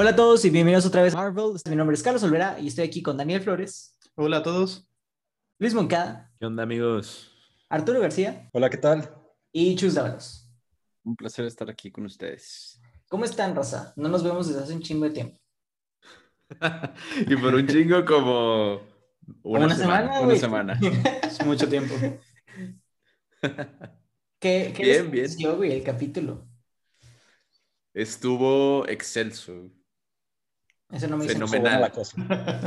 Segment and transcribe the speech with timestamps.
[0.00, 1.56] Hola a todos y bienvenidos otra vez a Marvel.
[1.68, 3.98] Mi nombre es Carlos Olvera y estoy aquí con Daniel Flores.
[4.14, 4.88] Hola a todos.
[5.58, 6.32] Luis Moncada.
[6.38, 7.32] ¿Qué onda, amigos?
[7.68, 8.48] Arturo García.
[8.52, 9.12] Hola, ¿qué tal?
[9.50, 10.48] Y Chus Dávalos.
[11.02, 12.80] Un placer estar aquí con ustedes.
[13.08, 13.92] ¿Cómo están, Rosa?
[13.96, 15.36] No nos vemos desde hace un chingo de tiempo.
[17.26, 18.80] y por un chingo como
[19.42, 20.20] una, semana.
[20.20, 20.78] una semana.
[21.24, 21.96] es mucho tiempo.
[24.38, 25.56] ¿Qué, qué bien, bien.
[25.56, 26.46] güey, el capítulo?
[27.92, 29.72] Estuvo excelso.
[30.90, 31.80] Eso no me Fenomenal.
[31.80, 32.16] La cosa.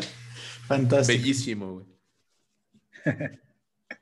[0.67, 1.19] Fantástico.
[1.19, 1.85] Bellísimo, güey.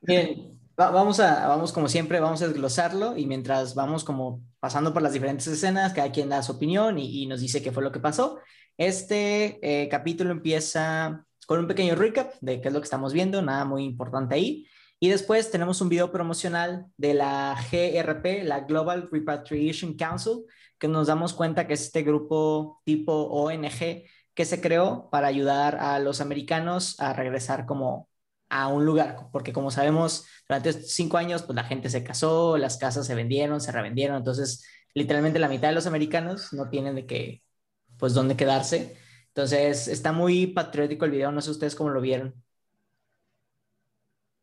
[0.01, 5.01] Bien, vamos a, vamos como siempre, vamos a desglosarlo y mientras vamos como pasando por
[5.01, 7.99] las diferentes escenas, cada quien da su opinión y, nos dice qué fue lo que
[7.99, 8.39] pasó.
[8.77, 13.41] Este eh, capítulo empieza con un pequeño recap de qué es lo que estamos viendo,
[13.41, 14.67] nada muy importante ahí.
[15.01, 20.43] Y después tenemos un video promocional de la GRP, la Global Repatriation Council,
[20.77, 24.03] que nos damos cuenta que es este grupo tipo ONG
[24.39, 28.09] que se creó para ayudar a los americanos a regresar como
[28.49, 32.77] a un lugar, porque como sabemos, durante cinco años, pues la gente se casó, las
[32.77, 37.05] casas se vendieron, se revendieron, entonces literalmente la mitad de los americanos no tienen de
[37.05, 37.43] qué,
[37.97, 38.97] pues, dónde quedarse.
[39.27, 42.33] Entonces, está muy patriótico el video, no sé ustedes cómo lo vieron.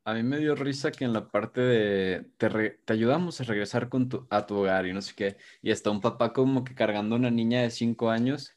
[0.05, 4.09] A mí me dio risa que en la parte de te, ayudamos a regresar con
[4.09, 5.37] tu, a tu hogar y no sé qué.
[5.63, 8.56] Y está un papá como que cargando a una niña de cinco años.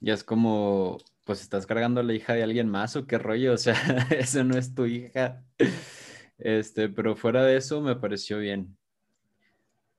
[0.00, 3.52] Y es como, pues estás cargando a la hija de alguien más o qué rollo.
[3.52, 3.74] O sea,
[4.10, 5.44] eso no es tu hija.
[6.38, 8.76] Este, pero fuera de eso me pareció bien.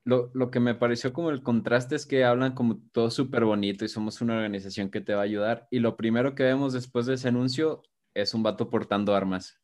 [0.03, 3.85] Lo, lo que me pareció como el contraste es que hablan como todo súper bonito
[3.85, 5.67] y somos una organización que te va a ayudar.
[5.69, 7.83] Y lo primero que vemos después de ese anuncio
[8.15, 9.61] es un vato portando armas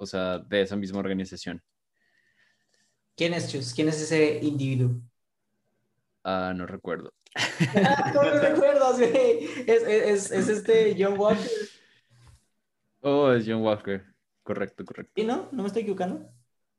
[0.00, 1.62] o sea, de esa misma organización.
[3.16, 3.74] ¿Quién es Chus?
[3.74, 5.00] ¿Quién es ese individuo?
[6.24, 7.12] Ah, no recuerdo.
[8.14, 8.40] ¿Cómo no
[8.98, 9.48] recuerdas, güey?
[9.66, 11.50] Es, este John Walker.
[13.00, 14.04] Oh, es John Walker.
[14.42, 15.12] Correcto, correcto.
[15.14, 15.48] ¿Y no?
[15.52, 16.28] ¿No me estoy equivocando?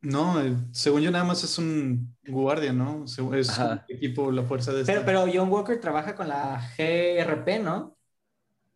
[0.02, 3.06] No, eh, según yo nada más es un guardia, ¿no?
[3.06, 3.36] Es un
[3.88, 4.84] equipo, la fuerza de...
[4.84, 7.96] Pero, pero John Walker trabaja con la GRP, ¿no?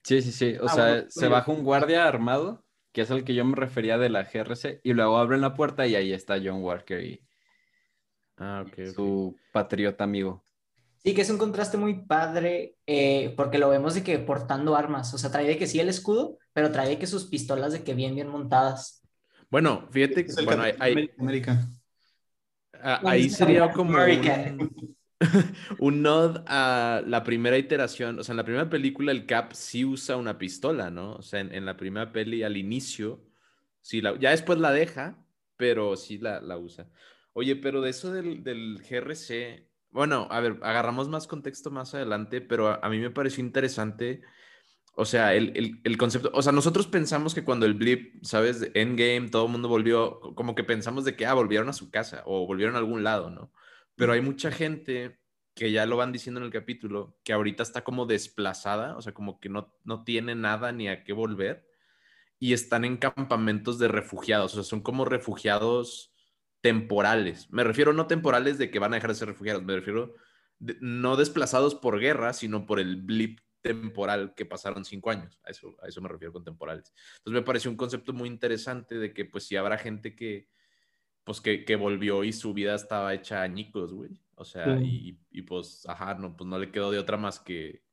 [0.03, 0.56] Sí, sí, sí.
[0.62, 3.97] O ah, sea, se baja un guardia armado que es el que yo me refería
[3.97, 7.22] de la GRC, y luego abren la puerta y ahí está John Walker y
[8.38, 8.63] ah,
[8.95, 10.45] su patriota amigo.
[11.05, 15.13] Sí, que es un contraste muy padre, eh, porque lo vemos de que portando armas,
[15.13, 17.83] o sea, trae de que sí el escudo, pero trae de que sus pistolas de
[17.83, 19.03] que bien, bien montadas.
[19.51, 21.69] Bueno, fíjate que bueno, hay, América.
[22.73, 23.99] Ah, ahí sería como
[25.79, 29.85] un nod a la primera iteración, o sea, en la primera película el Cap sí
[29.85, 31.13] usa una pistola, ¿no?
[31.17, 33.23] O sea, en, la primera peli al inicio,
[33.79, 35.23] sí la, ya después la deja,
[35.55, 36.89] pero sí la, la usa.
[37.33, 39.64] Oye, pero de eso del, del, GRC,
[39.95, 44.22] bueno, a ver, agarramos más contexto más adelante, pero a, mí me pareció interesante,
[44.94, 48.69] o sea, el, el, el, concepto, o sea, nosotros pensamos que cuando el blip, ¿sabes?
[48.73, 52.23] Endgame, todo el mundo volvió, como que pensamos de que, ah, volvieron a su casa
[52.25, 53.53] o volvieron a algún lado, ¿no?
[53.95, 55.17] Pero hay mucha gente
[55.56, 59.13] que ya lo van diciendo en el capítulo, que ahorita está como desplazada, o sea,
[59.13, 61.66] como que no, no tiene nada ni a qué volver,
[62.38, 66.14] y están en campamentos de refugiados, o sea, son como refugiados
[66.65, 67.47] temporales.
[67.51, 70.15] Me refiero no temporales de que van a dejar de ser refugiados, me refiero
[70.79, 75.39] no desplazados por guerra, sino por el blip temporal que pasaron cinco años.
[75.45, 76.91] A eso, a eso me refiero con temporales.
[77.17, 80.49] Entonces me pareció un concepto muy interesante de que pues si habrá gente que,
[81.23, 84.19] pues que, que, volvió y su vida estaba hecha añicos, güey.
[84.33, 87.83] O sea, y, y, pues, ajá, no, pues no le quedó de otra más que,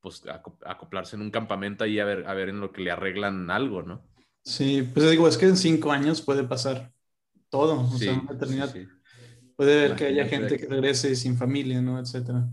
[0.00, 0.24] pues,
[0.64, 3.82] acoplarse en un campamento ahí a ver, a ver en lo que le arreglan algo,
[3.82, 4.02] ¿no?
[4.42, 6.90] Sí, pues digo, es que en cinco años puede pasar
[7.48, 8.74] todo, o sea, una eternidad.
[9.56, 11.98] Puede haber que haya gente que regrese sin familia, ¿no?
[11.98, 12.48] Etcétera.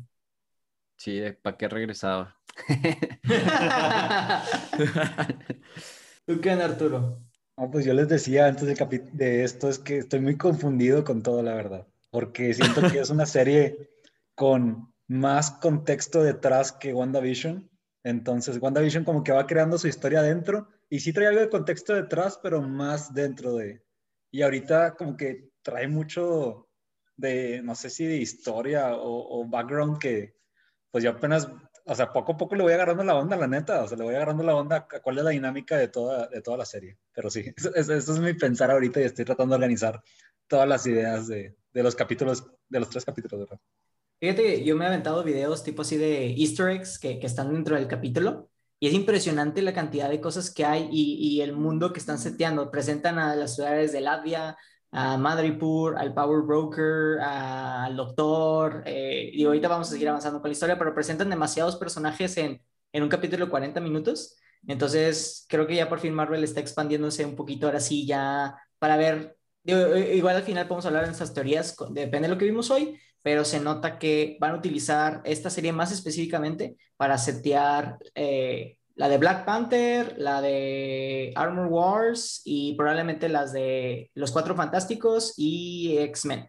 [0.98, 2.38] Sí, ¿para qué regresaba?
[6.26, 7.22] ¿Tú qué, Arturo?
[7.58, 11.22] No, pues yo les decía antes de, de esto, es que estoy muy confundido con
[11.22, 13.90] todo, la verdad, porque siento que es una serie
[14.36, 17.70] con más contexto detrás que WandaVision.
[18.04, 21.94] Entonces, WandaVision como que va creando su historia dentro y sí trae algo de contexto
[21.94, 23.84] detrás, pero más dentro de...
[24.36, 26.68] Y ahorita como que trae mucho
[27.16, 30.36] de, no sé si de historia o, o background que
[30.92, 31.48] pues yo apenas
[31.86, 34.04] o sea, poco a poco le voy agarrando la onda, la neta, o sea, le
[34.04, 36.98] voy agarrando la onda a cuál es la dinámica de toda, de toda la serie.
[37.14, 37.46] Pero sí,
[37.76, 40.04] eso, es mi pensar ahorita y estoy tratando de organizar
[40.48, 43.60] todas las ideas de, de los capítulos, de los tres capítulos, ¿verdad?
[44.20, 47.78] Fíjate yo me he aventado videos tipo así de easter eggs que, que están dentro
[47.78, 48.50] del capítulo
[48.86, 52.70] y es impresionante la cantidad de cosas que hay y, el mundo que están seteando.
[52.70, 54.56] Presentan a las ciudades de Latvia,
[54.92, 58.84] a Madripoor, al Power Broker, al Doctor.
[58.86, 62.62] Eh, y ahorita vamos a seguir avanzando con la historia, pero presentan demasiados personajes en,
[62.94, 64.36] en un capítulo de 40 minutos.
[64.68, 68.98] Entonces, creo que ya por fin Marvel está expandiéndose un poquito ahora sí, ya para
[68.98, 69.36] ver.
[69.64, 73.44] igual al final podemos hablar de nuestras teorías, depende de lo que vimos hoy, pero
[73.44, 79.18] se nota que van a utilizar esta serie más específicamente para setear eh, la de
[79.18, 86.48] Black Panther, la de Armor Wars y probablemente las de Los Cuatro Fantásticos y X-Men.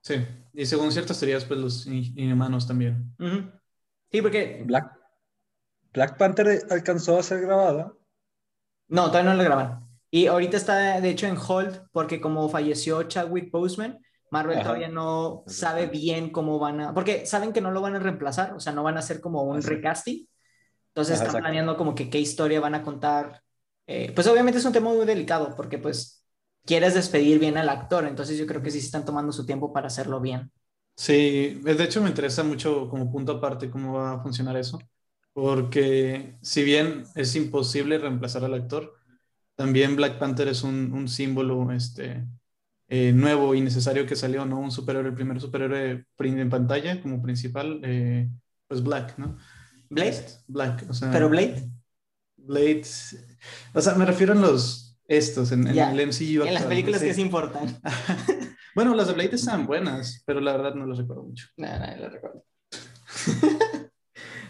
[0.00, 3.14] Sí, y según ciertas teorías, pues los inhumanos también.
[4.10, 4.62] Sí, porque...
[4.64, 4.90] Black,
[5.92, 7.92] Black Panther alcanzó a ser grabada.
[8.88, 9.86] No, todavía no la graban.
[10.10, 13.98] Y ahorita está, de hecho, en hold porque como falleció Chadwick Boseman,
[14.32, 16.94] Marvel todavía no sabe bien cómo van a...
[16.94, 19.42] Porque saben que no lo van a reemplazar, o sea, no van a hacer como
[19.42, 20.26] un recasting.
[20.88, 23.42] Entonces están planeando como que qué historia van a contar.
[23.86, 26.24] Eh, pues obviamente es un tema muy delicado porque pues
[26.64, 29.88] quieres despedir bien al actor, entonces yo creo que sí están tomando su tiempo para
[29.88, 30.50] hacerlo bien.
[30.96, 34.78] Sí, de hecho me interesa mucho como punto aparte cómo va a funcionar eso,
[35.34, 38.94] porque si bien es imposible reemplazar al actor,
[39.56, 42.24] también Black Panther es un, un símbolo este,
[42.94, 44.60] eh, nuevo y necesario que salió, ¿no?
[44.60, 48.28] Un superhéroe, el primer superhéroe en pantalla como principal, eh,
[48.68, 49.38] pues Black, ¿no?
[49.88, 50.26] Blade.
[50.46, 51.10] Black, o sea.
[51.10, 51.70] ¿Pero Blade?
[52.36, 52.82] Blade.
[53.72, 56.44] O sea, me refiero a los estos, en, el MCU.
[56.44, 57.80] En las películas que se importan.
[58.74, 61.46] bueno, las de Blade están buenas, pero la verdad no las recuerdo mucho.
[61.56, 62.44] No, no, las recuerdo.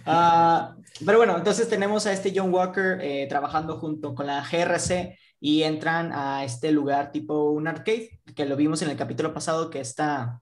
[0.05, 0.75] Ah,
[1.07, 5.65] pero bueno, entonces tenemos a este John Walker eh, trabajando junto con la GRC y
[5.65, 9.81] entran a este lugar tipo un arcade, que lo vimos en el capítulo pasado, que
[9.81, 10.41] está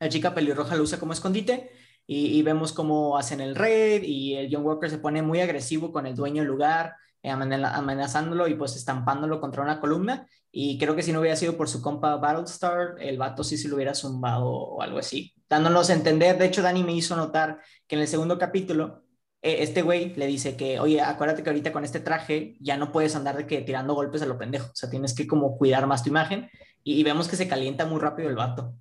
[0.00, 1.70] la chica pelirroja lo usa como escondite
[2.08, 6.06] y, vemos cómo hacen el raid y el John Walker se pone muy agresivo con
[6.06, 10.26] el dueño del lugar, eh, amenazándolo y pues estampándolo contra una columna.
[10.50, 13.68] Y creo que si no hubiera sido por su compa Battlestar, el vato sí se
[13.68, 16.36] lo hubiera zumbado o algo así, dándonos a entender.
[16.36, 19.04] De hecho, Dani me hizo notar que en el segundo capítulo,
[19.42, 23.14] este güey le dice que, oye, acuérdate que ahorita con este traje ya no puedes
[23.14, 26.02] andar de que tirando golpes a lo pendejo, o sea, tienes que como cuidar más
[26.02, 26.50] tu imagen.
[26.84, 28.74] y vemos que se calienta muy rápido el vato.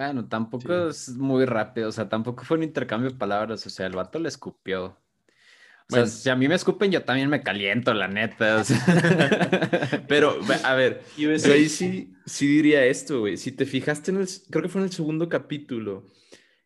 [0.00, 3.86] Bueno, tampoco es muy rápido, o sea, tampoco fue un intercambio de palabras, o sea,
[3.86, 4.96] el vato le escupió.
[5.90, 8.62] O sea, si a mí me escupen, yo también me caliento, la neta.
[10.08, 13.36] Pero, a ver, yo ahí sí, sí diría esto, güey.
[13.36, 16.06] Si te fijaste en el, creo que fue en el segundo capítulo,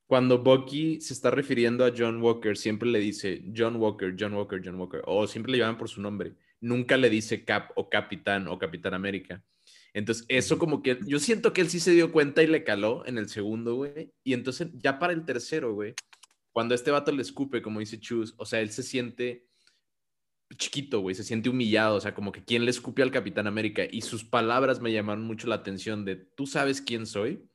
[0.06, 4.60] cuando Bucky se está refiriendo a John Walker, siempre le dice John Walker, John Walker,
[4.62, 6.34] John Walker, o siempre le llaman por su nombre.
[6.60, 9.42] Nunca le dice Cap o Capitán o Capitán América.
[9.94, 13.06] Entonces, eso como que yo siento que él sí se dio cuenta y le caló
[13.06, 14.12] en el segundo, güey.
[14.24, 15.94] Y entonces, ya para el tercero, güey,
[16.52, 19.46] cuando este vato le escupe, como dice Chus, o sea, él se siente
[20.56, 23.82] chiquito, güey, se siente humillado, o sea, como que quién le escupe al Capitán América.
[23.90, 27.48] Y sus palabras me llamaron mucho la atención de, ¿tú sabes quién soy?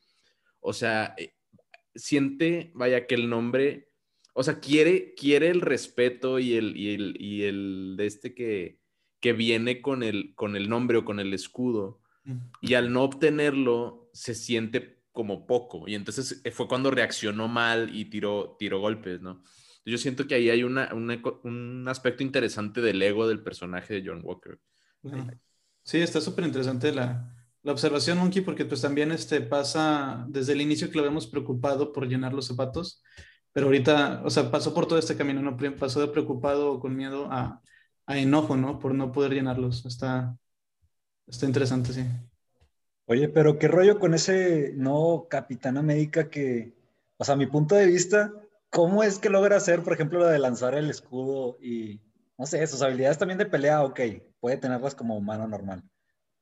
[0.59, 1.33] O sea, eh,
[1.99, 3.89] siente, vaya, que el nombre,
[4.33, 8.79] o sea, quiere, quiere el respeto y el, y el, y el de este que,
[9.19, 12.01] que viene con el, con el nombre o con el escudo
[12.61, 15.87] y al no obtenerlo se siente como poco.
[15.87, 19.41] Y entonces eh, fue cuando reaccionó mal y tiró, tiró golpes, ¿no?
[19.85, 24.21] Yo siento que ahí hay una, un aspecto interesante del ego del personaje de John
[24.23, 24.59] Walker.
[25.81, 27.38] Sí, está súper interesante la,
[27.69, 31.93] la, observación, Monkey, porque pues también este, pasa desde el inicio que lo vemos preocupado
[31.93, 33.03] por llenar los zapatos,
[33.53, 35.57] pero ahorita, o sea, pasó por todo este camino, ¿no?
[35.77, 37.61] Pasó de preocupado con miedo a,
[38.05, 38.79] a enojo, ¿no?
[38.79, 39.85] Por no poder llenarlos.
[39.85, 40.37] Está,
[41.29, 42.03] Está interesante, sí.
[43.05, 46.73] Oye, pero qué rollo con ese no Capitán América que,
[47.17, 48.33] o sea, a mi punto de vista,
[48.71, 52.01] ¿cómo es que logra hacer, por ejemplo, lo de lanzar el escudo y,
[52.37, 53.99] no sé, sus habilidades también de pelea, ok,
[54.39, 55.83] puede tenerlas como humano normal.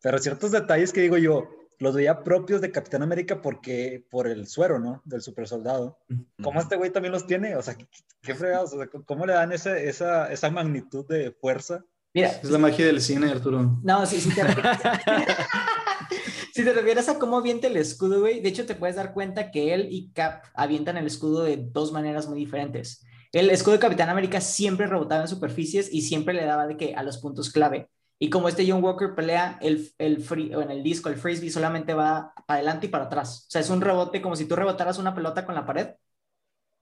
[0.07, 1.49] Pero ciertos detalles que digo yo,
[1.79, 5.01] los veía propios de Capitán América porque, por el suero, ¿no?
[5.03, 5.99] Del super soldado.
[6.41, 7.57] ¿Cómo este güey también los tiene?
[7.57, 7.75] O sea,
[8.21, 11.83] qué, fregados, o sea, ¿cómo le dan esa, esa magnitud de fuerza?
[12.13, 13.81] Mira, es la magia del cine, Arturo.
[13.83, 14.77] No, sí, sí te refieres.
[16.53, 19.51] si te refieres a cómo avienta el escudo, güey, de hecho te puedes dar cuenta
[19.51, 23.05] que él y Cap avientan el escudo de dos maneras muy diferentes.
[23.33, 26.95] El escudo de Capitán América siempre rebotaba en superficies y siempre le daba de que
[26.95, 27.89] a los puntos clave.
[28.19, 31.51] Y como este John Walker pelea, el, el free, o en el disco, el frisbee
[31.51, 33.45] solamente va para adelante y para atrás.
[33.47, 35.89] O sea, es un rebote como si tú rebotaras una pelota con la pared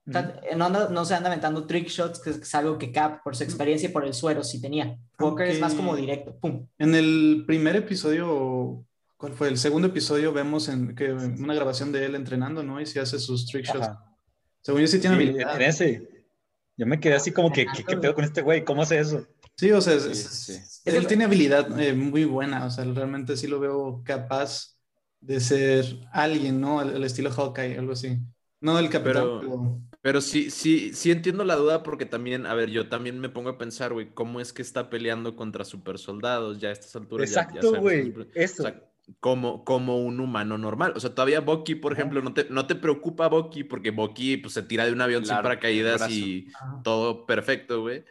[0.06, 3.92] no, se anda aventando trick shots, que es algo que Cap, por su experiencia y
[3.92, 4.98] por el suero, sí tenía.
[5.20, 6.68] Walker es más como directo, pum.
[6.78, 8.86] En el primer episodio,
[9.18, 9.48] ¿cuál fue?
[9.48, 12.80] El segundo episodio vemos en, que una grabación de él entrenando, ¿no?
[12.80, 13.90] Y si hace sus trick shots.
[14.62, 15.56] Según yo sí tiene habilidad.
[15.56, 16.08] En ese,
[16.78, 18.64] yo me quedé así como que, ¿qué, pedo con este güey?
[18.64, 19.26] ¿Cómo hace eso?
[19.58, 19.98] Sí, o sea,
[20.86, 24.76] él tiene habilidad eh, muy buena, o sea, realmente sí lo veo capaz
[25.22, 26.80] de ser alguien, ¿no?
[26.80, 28.20] Al, estilo Hawkeye, algo así.
[28.60, 29.82] No el capitán, pero...
[30.02, 30.22] pero...
[30.22, 33.58] sí, sí, sí entiendo la duda porque también, a ver, yo también me pongo a
[33.58, 37.30] pensar, güey, ¿cómo es que está peleando contra super soldados ya a estas alturas?
[37.30, 38.72] Exacto, güey, eso.
[39.20, 40.94] como, como un humano normal.
[40.96, 44.54] O sea, todavía Bucky, por ejemplo, no te, no te preocupa Bucky porque Bucky pues,
[44.54, 46.48] se tira de un avión sin paracaídas y
[46.84, 48.04] todo perfecto, güey.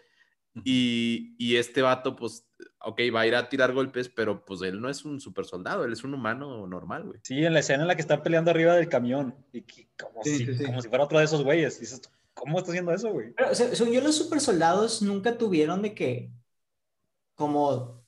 [0.63, 2.47] Y, y, este vato, pues,
[2.79, 5.85] ok, va a ir a tirar golpes, pero pues él no es un super soldado,
[5.85, 7.19] él es un humano normal, güey.
[7.25, 9.63] Sí, en la escena en la que está peleando arriba del camión, y
[10.01, 11.81] como, si, como si fuera otro de esos güeyes.
[11.81, 12.03] Dices,
[12.35, 13.33] ¿cómo está haciendo eso, güey?
[13.33, 16.31] Pero, según yo, los super soldados nunca tuvieron de que,
[17.35, 18.05] como,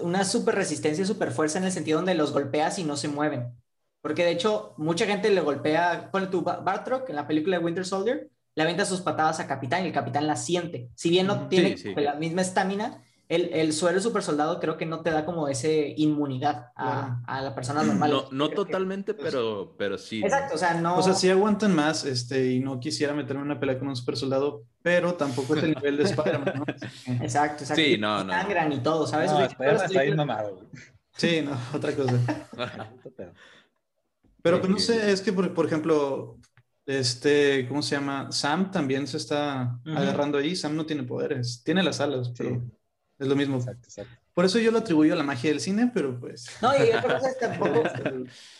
[0.00, 3.54] una super resistencia, super fuerza en el sentido donde los golpeas y no se mueven.
[4.00, 7.86] Porque de hecho, mucha gente le golpea, pone tu Bartrock en la película de Winter
[7.86, 10.90] Soldier, le avienta sus patadas a Capitán y el Capitán la siente.
[10.94, 15.00] Si bien no tiene la misma estamina, el, el suelo super soldado creo que no
[15.00, 18.10] te da como ese inmunidad a, a la persona normal.
[18.10, 20.22] No, no totalmente, pero, pero sí.
[20.22, 20.98] Exacto, o sea, no.
[20.98, 23.96] O sea, sí aguantan más, este, y no quisiera meterme en una pelea con un
[23.96, 26.64] super soldado, pero tampoco es el nivel de Spider-Man, ¿no?
[27.24, 27.82] Exacto, exacto.
[27.82, 28.32] Sí, no, no.
[28.34, 29.32] Sangran y todo, ¿sabes?
[29.32, 30.60] No, Spider-Man está bien mamado,
[31.16, 32.18] Sí, no, otra cosa.
[34.42, 36.38] pero pues no sé, es que, por, por ejemplo,
[36.86, 38.32] este, ¿cómo se llama?
[38.32, 40.56] Sam también se está agarrando ahí.
[40.56, 42.62] Sam no tiene poderes, tiene las alas, pero
[43.18, 43.56] es lo mismo.
[43.58, 44.22] Exacto, exacto.
[44.34, 46.46] Por eso yo lo atribuyo a la magia del cine, pero pues.
[46.62, 47.82] No, y otra cosa es tampoco.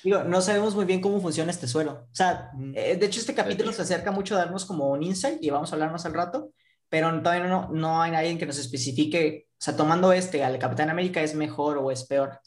[0.05, 2.07] digo, no sabemos muy bien cómo funciona este suelo.
[2.13, 5.43] O sea, eh, de hecho, este capítulo se acerca mucho a darnos como un insight
[5.43, 6.53] y vamos a hablar más al rato,
[6.91, 9.49] pero todavía no, no hay nadie que nos especifique.
[9.53, 12.39] O sea, tomando este al Capitán América, ¿es mejor o es peor?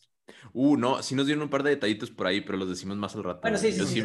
[0.54, 3.16] Uh, no, sí nos dieron un par de detallitos por ahí, pero los decimos más
[3.16, 3.42] al rato.
[3.42, 3.86] Bueno, sí, sí.
[3.88, 4.04] sí,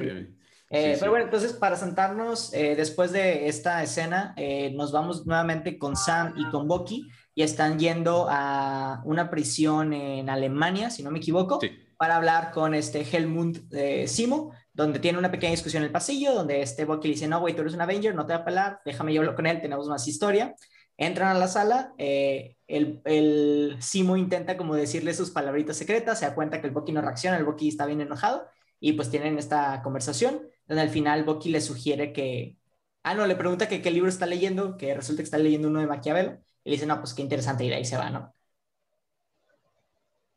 [0.73, 5.79] eh, pero bueno, entonces para sentarnos, eh, después de esta escena, eh, nos vamos nuevamente
[5.79, 11.11] con Sam y con Bucky y están yendo a una prisión en Alemania, si no
[11.11, 11.59] me equivoco,
[11.97, 13.59] para hablar con este Helmut
[14.07, 17.41] Simo, donde tiene una pequeña discusión en el pasillo, donde este Bucky le dice, no,
[17.41, 19.61] güey, tú eres un Avenger, no te va a pelar, déjame yo hablar con él,
[19.61, 20.55] tenemos más historia.
[20.97, 26.35] Entran a la sala, el, el Simo intenta como decirle sus palabritas secretas, se da
[26.35, 28.47] cuenta que el Bucky no reacciona, el Bucky está bien enojado
[28.81, 32.57] y pues tienen esta conversación donde al final Bucky le sugiere que,
[33.03, 35.81] ah, no, le pregunta que qué libro está leyendo, que resulta que está leyendo uno
[35.81, 38.33] de Maquiavelo, y le dice, no, pues qué interesante, y ahí se va, ¿no?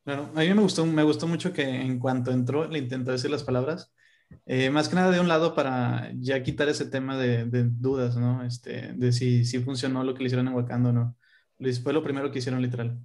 [0.03, 3.29] Claro, a mí me gustó, me gustó mucho que en cuanto entró le intentó decir
[3.29, 3.93] las palabras,
[4.47, 8.43] eh, más que nada de un lado para ya quitar ese tema de, dudas, ¿no?
[8.43, 11.15] Este, de si, si funcionó lo que le hicieron en Wakanda o no.
[11.83, 12.99] Fue lo primero que hicieron literal.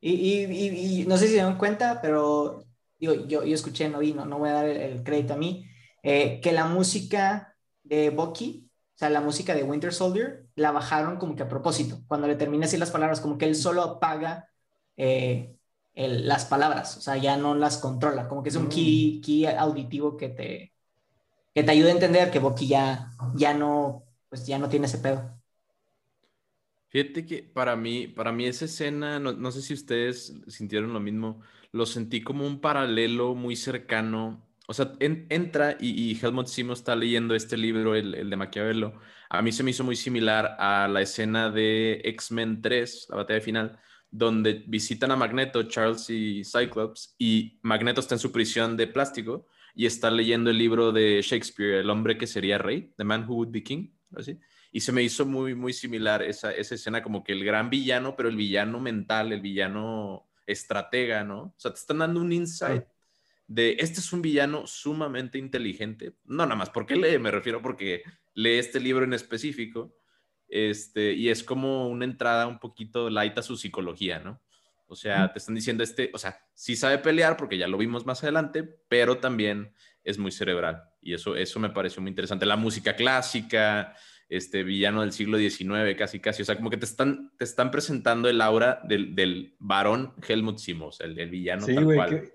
[0.00, 2.64] Y, y, y, no sé si se dan cuenta, pero
[2.98, 5.68] digo, yo, yo escuché, no vi, no, no voy a dar el crédito a mí,
[6.02, 11.16] eh, que la música de Bucky, o sea, la música de Winter Soldier, la bajaron
[11.16, 12.00] como que a propósito.
[12.06, 14.48] Cuando le termina así las palabras, como que él solo apaga
[14.96, 15.56] eh,
[15.94, 19.20] las palabras, o sea, ya no las controla, como que es un key, mm.
[19.22, 20.72] key auditivo que te,
[21.54, 24.98] que te ayuda a entender que Bucky ya, ya no, pues ya no tiene ese
[24.98, 25.38] pedo.
[26.88, 31.00] Fíjate que para mí, para mí esa escena, no, no, sé si ustedes sintieron lo
[31.00, 31.40] mismo,
[31.72, 37.34] lo sentí como un paralelo muy cercano o sea, entra y, Helmut Simo está leyendo
[37.34, 38.94] este libro, el, de Maquiavelo.
[39.28, 43.40] A mí se me hizo muy similar a la escena de X-Men 3, la batalla
[43.40, 43.78] final,
[44.10, 49.46] donde visitan a Magneto, Charles y Cyclops, y Magneto está en su prisión de plástico
[49.74, 53.34] y está leyendo el libro de Shakespeare, El hombre que sería rey, The Man Who
[53.36, 54.38] Would Be King, así.
[54.70, 58.14] Y se me hizo muy, muy similar esa, esa escena, como que el gran villano,
[58.16, 61.42] pero el villano mental, el villano estratega, ¿no?
[61.42, 62.84] O sea, te están dando un insight
[63.46, 66.14] de este es un villano sumamente inteligente.
[66.24, 68.02] No nada más porque lee, me refiero porque
[68.34, 69.96] lee este libro en específico.
[70.48, 74.42] Este, y es como una entrada un poquito light a su psicología, ¿no?
[74.86, 78.04] O sea, te están diciendo este, o sea, sí sabe pelear porque ya lo vimos
[78.04, 79.72] más adelante, pero también
[80.04, 80.82] es muy cerebral.
[81.00, 82.44] Y eso, eso me pareció muy interesante.
[82.44, 83.96] La música clásica,
[84.28, 86.42] este villano del siglo XIX, casi, casi.
[86.42, 90.58] O sea, como que te están, te están presentando el aura del, del varón Helmut
[90.58, 92.32] Simos, el, el villano tal cual.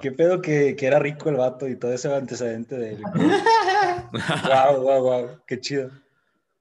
[0.00, 3.02] Qué pedo que, que, era rico el vato y todo ese antecedente de él.
[4.12, 5.28] wow, wow, wow.
[5.46, 5.90] Qué chido.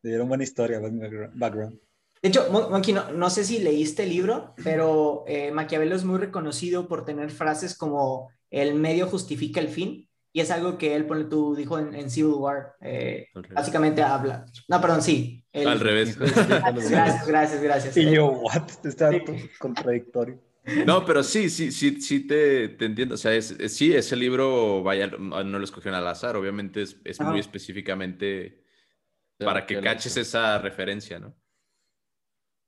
[0.01, 0.99] Le dieron buena historia, buen
[1.33, 1.79] background.
[2.21, 6.19] De hecho, Monkey, no, no, sé si leíste el libro, pero eh, Maquiavelo es muy
[6.19, 11.05] reconocido por tener frases como el medio justifica el fin, y es algo que él,
[11.05, 14.45] pone, tú dijo en, Civil War, eh, básicamente habla.
[14.67, 15.45] No, perdón, sí.
[15.53, 16.17] Al revés.
[16.17, 17.97] Gracias, gracias, gracias.
[17.97, 18.63] Y yo, what?
[18.83, 19.11] Está
[19.59, 20.39] contradictorio.
[20.85, 23.15] No, pero sí, sí, sí, sí te, te entiendo.
[23.15, 27.21] O sea, es, sí, ese libro, vaya, no lo escogieron al azar, obviamente es, es
[27.21, 28.63] muy específicamente
[29.43, 31.35] para que caches esa referencia, ¿no?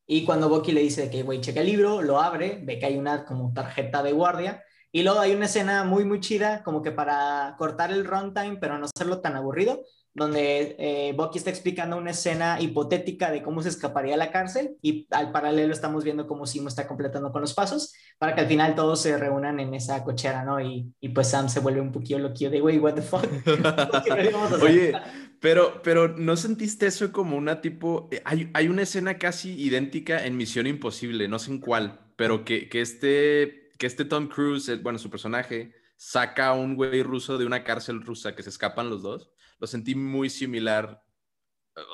[0.08, 2.98] Y cuando Bucky le dice que, güey, checa el libro, lo abre, ve que hay
[2.98, 4.64] una como tarjeta de guardia.
[4.92, 8.78] Y luego hay una escena muy, muy chida, como que para cortar el runtime, pero
[8.78, 9.84] no hacerlo tan aburrido,
[10.16, 14.78] donde eh, Bucky está explicando una escena hipotética de cómo se escaparía a la cárcel
[14.82, 18.48] y al paralelo estamos viendo cómo Simo está completando con los pasos para que al
[18.48, 20.62] final todos se reúnan en esa cochera, ¿no?
[20.62, 23.26] Y, y pues Sam se vuelve un poquillo loquillo de, güey, what the fuck.
[24.64, 24.94] Oye,
[25.42, 28.08] pero, pero ¿no sentiste eso como una tipo...
[28.10, 32.46] Eh, hay, hay una escena casi idéntica en Misión Imposible, no sé en cuál, pero
[32.46, 37.04] que, que, este, que este Tom Cruise, eh, bueno, su personaje, saca a un güey
[37.04, 39.35] ruso de una cárcel rusa que se escapan los dos
[39.66, 41.04] lo sentí muy similar.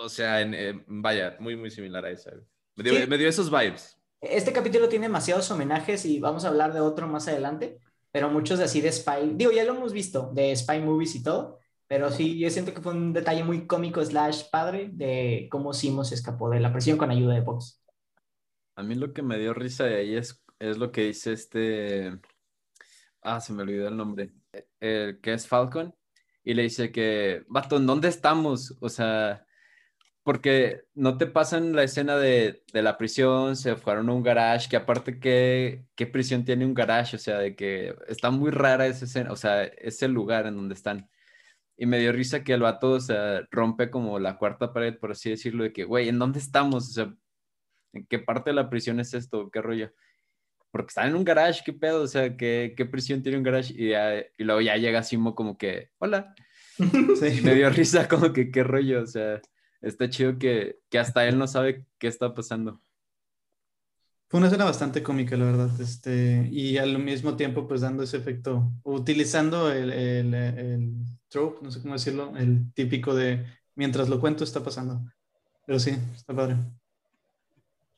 [0.02, 2.34] O sea, en, vaya, muy, muy similar a esa.
[2.76, 2.84] Me
[3.18, 3.98] dio, esos vibes.
[4.20, 7.80] Este capítulo tiene demasiados homenajes y vamos a hablar de otro más adelante,
[8.12, 11.24] pero muchos de así de Spy, digo, ya lo hemos visto, de Spy Movies y
[11.24, 15.74] todo, pero sí, yo siento que fue un detalle muy cómico slash padre de cómo
[15.74, 17.82] Simo se escapó de la presión con ayuda de Fox.
[18.76, 22.20] A mí lo que me dio risa de ahí es, es lo que dice este...
[23.22, 24.34] Ah, se me olvidó el nombre.
[24.80, 25.96] El que es Falcon,
[26.44, 28.76] y le dice que, vato, ¿en dónde estamos?
[28.82, 29.46] O sea,
[30.24, 34.70] porque no te pasan la escena de, de, la prisión, se fueron a un garage,
[34.70, 37.16] que aparte, ¿qué, ¿qué prisión tiene un garage?
[37.16, 40.76] O sea, de que está muy rara esa escena, o sea, ese lugar en donde
[40.76, 41.10] están.
[41.78, 45.12] Y me dio risa que el vato, o sea, rompe como la cuarta pared, por
[45.12, 46.90] así decirlo, de que, güey, ¿en dónde estamos?
[46.90, 47.16] O sea,
[47.94, 49.50] ¿en qué parte de la prisión es esto?
[49.52, 49.92] ¿Qué rollo?
[50.72, 52.02] Porque están en un garage, ¿qué pedo?
[52.04, 53.74] O sea, ¿qué, qué prisión tiene un garage?
[53.74, 56.34] Y, y luego ya llega Simo como que, hola.
[57.20, 57.42] Sí.
[57.44, 59.40] Me dio risa como que, qué rollo, o sea,
[59.82, 62.82] está chido que, que hasta él no sabe qué está pasando.
[64.30, 68.18] Fue una escena bastante cómica, la verdad, este, y al mismo tiempo, pues dando ese
[68.18, 70.94] efecto, utilizando el, el, el
[71.28, 75.04] trope, no sé cómo decirlo, el típico de mientras lo cuento está pasando.
[75.66, 76.56] Pero sí, está padre.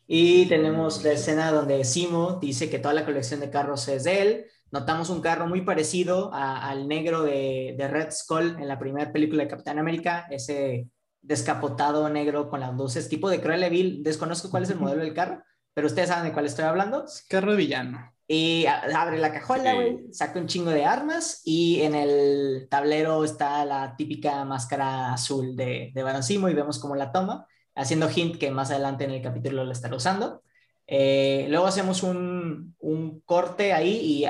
[0.08, 4.22] Y tenemos la escena donde Simo dice que toda la colección de carros es de
[4.22, 4.46] él.
[4.72, 9.50] Notamos un carro muy parecido al negro de, Red Skull en la primera película de
[9.50, 10.90] Capitán América, ese
[11.22, 13.70] descapotado negro con las luces, tipo de Cruella.
[13.70, 17.06] Desconozco cuál es el modelo del carro, pero ustedes saben de cuál estoy hablando.
[17.30, 18.12] carro de villano.
[18.28, 23.64] Y abre la cajuela, güey, saca un chingo de armas y en el tablero está
[23.66, 28.52] la típica máscara azul de, de Simo y vemos cómo la toma haciendo hint que
[28.52, 30.44] más adelante en el capítulo lo estará usando.
[30.86, 34.26] Eh, luego hacemos un, un, corte ahí y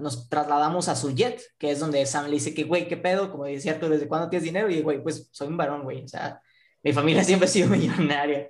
[0.00, 3.32] nos trasladamos a su jet, que es donde Sam le dice que, güey, ¿qué pedo?
[3.32, 4.70] Como decía tú, ¿desde cuándo tienes dinero?
[4.70, 6.04] Y, güey, pues soy un varón, güey.
[6.04, 6.40] O sea,
[6.82, 8.48] mi familia siempre ha sido millonaria.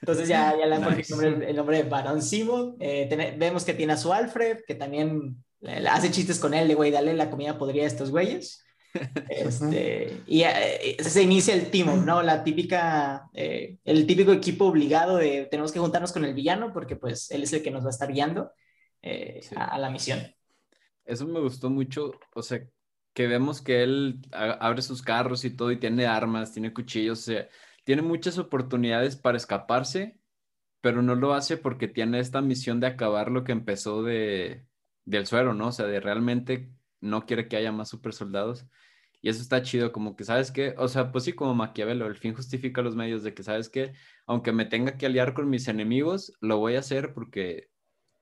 [0.00, 2.76] Entonces ya, ya le han puesto el, nombre, de Barón Simo.
[2.78, 5.42] Eh, vemos que tiene a su Alfred, que también
[5.90, 8.65] hace chistes con él de, güey, dale la comida podría a estos güeyes.
[9.28, 12.22] Este, y eh, se inicia el team ¿no?
[12.22, 16.96] La típica, eh, el típico equipo obligado de tenemos que juntarnos con el villano porque
[16.96, 18.52] pues él es el que nos va a estar guiando
[19.02, 20.20] eh, a, la misión.
[21.04, 22.60] Eso me gustó mucho, o sea,
[23.12, 27.22] que vemos que él abre sus carros y todo y tiene armas, tiene cuchillos, o
[27.22, 27.48] sea,
[27.84, 30.18] tiene muchas oportunidades para escaparse,
[30.80, 34.66] pero no lo hace porque tiene esta misión de acabar lo que empezó de,
[35.04, 35.68] del suero, ¿no?
[35.68, 38.66] O sea, de realmente no quiere que haya más super soldados.
[39.26, 40.76] Y eso está chido, como que, ¿sabes qué?
[40.78, 43.92] O sea, pues sí, como Maquiavelo, el fin justifica los medios de que, ¿sabes qué?
[44.24, 47.68] Aunque me tenga que aliar con mis enemigos, lo voy a hacer porque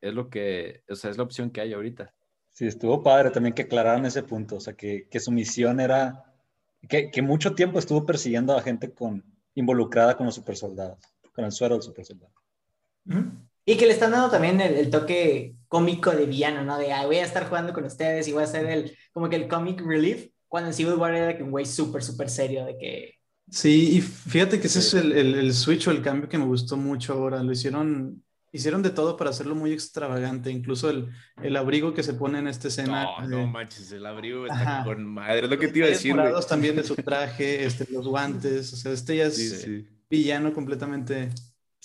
[0.01, 2.15] es lo que, o sea, es la opción que hay ahorita.
[2.49, 6.25] Sí, estuvo padre también que aclararan ese punto, o sea, que, que su misión era,
[6.89, 9.23] que, que, mucho tiempo estuvo persiguiendo a gente con,
[9.55, 11.01] involucrada con los supersoldados,
[11.35, 12.33] con el suero del supersoldado.
[13.67, 16.79] Y que le están dando también el, toque cómico de villano, ¿no?
[16.79, 19.49] De, voy a estar jugando con ustedes y voy a ser el, como que el
[19.49, 23.15] comic relief cuando en Civil War era un güey súper, súper serio de que...
[23.51, 26.77] Sí, y fíjate que ese es el, el, switch o el cambio que me gustó
[26.77, 27.43] mucho ahora.
[27.43, 30.53] Lo hicieron, hicieron de todo para hacerlo muy extravagante.
[30.53, 31.09] Incluso el,
[31.43, 33.03] el abrigo que se pone en esta escena.
[33.03, 36.15] No, no manches, el abrigo está con madre, es lo que te iba a decir.
[36.15, 39.67] Los también de su traje, este, los guantes, o sea, este ya es
[40.09, 41.31] villano completamente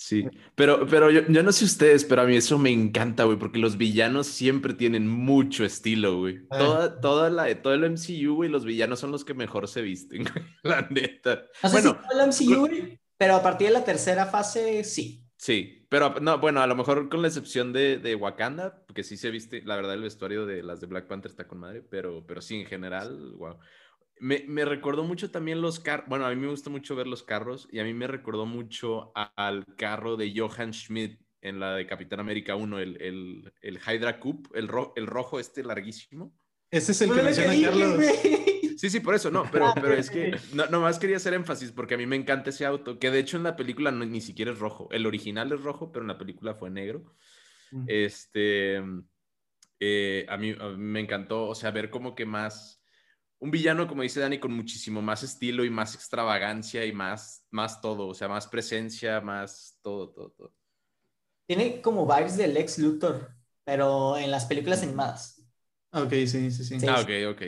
[0.02, 3.38] Sí, pero, pero yo, yo, no sé ustedes, pero a mí eso me encanta, güey,
[3.38, 6.38] porque los villanos siempre tienen mucho estilo, güey.
[6.48, 6.58] Ah.
[6.58, 10.24] Toda, toda la, todo el MCU, güey, los villanos son los que mejor se visten,
[10.32, 11.42] güey, la neta.
[11.62, 14.84] No sé bueno, si todo el MCU, güey, pero a partir de la tercera fase,
[14.84, 15.22] sí.
[15.36, 19.18] Sí, pero no, bueno, a lo mejor con la excepción de, de Wakanda, porque sí
[19.18, 22.24] se viste, la verdad, el vestuario de las de Black Panther está con madre, pero,
[22.26, 23.58] pero sí, en general, wow.
[24.20, 26.06] Me, me, recordó mucho también los carros.
[26.08, 29.12] Bueno, a mí me gusta mucho ver los carros y a mí me recordó mucho
[29.14, 34.20] al carro de Johann Schmidt en la de Capitán América 1, el, el, el Hydra
[34.20, 36.34] Coupe, el, el rojo este larguísimo.
[36.70, 38.04] Ese es el que menciona Carlos.
[38.80, 41.96] Sí, sí, por eso, no, pero, pero es que no, nomás quería hacer énfasis porque
[41.96, 44.58] a mí me encanta ese auto, que de hecho en la película ni siquiera es
[44.58, 44.88] rojo.
[44.90, 47.04] El original es rojo, pero en la película fue negro.
[47.72, 47.84] Mm.
[47.88, 48.82] Este,
[49.80, 52.79] eh, a, mí, me encantó, o sea, ver como que más,
[53.40, 57.80] un villano, como dice Dani, con muchísimo más estilo y más extravagancia y más, más
[57.80, 60.54] todo, o sea, más presencia, más todo, todo, todo.
[61.46, 65.42] Tiene como vibes del ex Luthor, pero en las películas animadas.
[65.92, 66.86] Ok, sí, sí, sí.
[66.86, 67.42] ah, ok, ok.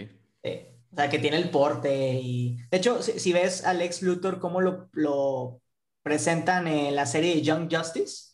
[0.92, 2.56] O sea, que tiene el porte y...
[2.70, 5.62] De hecho, si, ves a Lex Luthor, cómo lo, lo,
[6.02, 8.32] presentan en la serie Young Justice,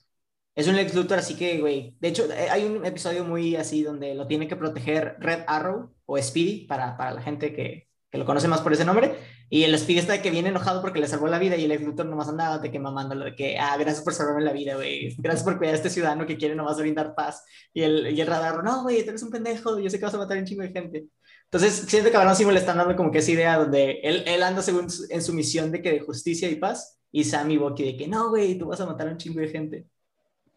[0.56, 1.96] es un Lex Luthor así que, güey...
[2.00, 5.94] De hecho, eh, hay un episodio muy así donde lo tiene que proteger Red Arrow
[6.08, 9.14] o Speedy, para, para la gente que, que lo conoce más por ese nombre.
[9.50, 11.68] Y el Speedy está de que viene enojado porque le salvó la vida y el
[11.68, 14.76] Lex Luthor nomás andaba de que mamándolo, de que, ah, gracias por salvarme la vida,
[14.76, 15.14] güey.
[15.18, 17.44] Gracias por cuidar a este ciudadano que quiere nomás brindar paz.
[17.74, 20.14] Y el, y el radar, no, güey, tú eres un pendejo, yo sé que vas
[20.14, 21.06] a matar a un chingo de gente.
[21.44, 24.42] Entonces, siento que a Barón le están dando como que esa idea donde él, él
[24.42, 27.84] anda según en su misión de que de justicia y paz, y Sam y Bucky
[27.84, 29.86] de que no, güey, tú vas a matar a un chingo de gente.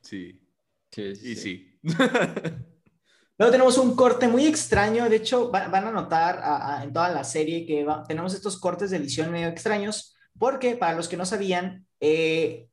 [0.02, 0.42] Sí.
[0.92, 1.32] Sí, sí.
[1.32, 1.80] Y sí.
[3.42, 7.66] Luego tenemos un corte muy extraño, de hecho van a notar en toda la serie
[7.66, 12.68] que tenemos estos cortes de edición medio extraños, porque para los que no sabían, eh,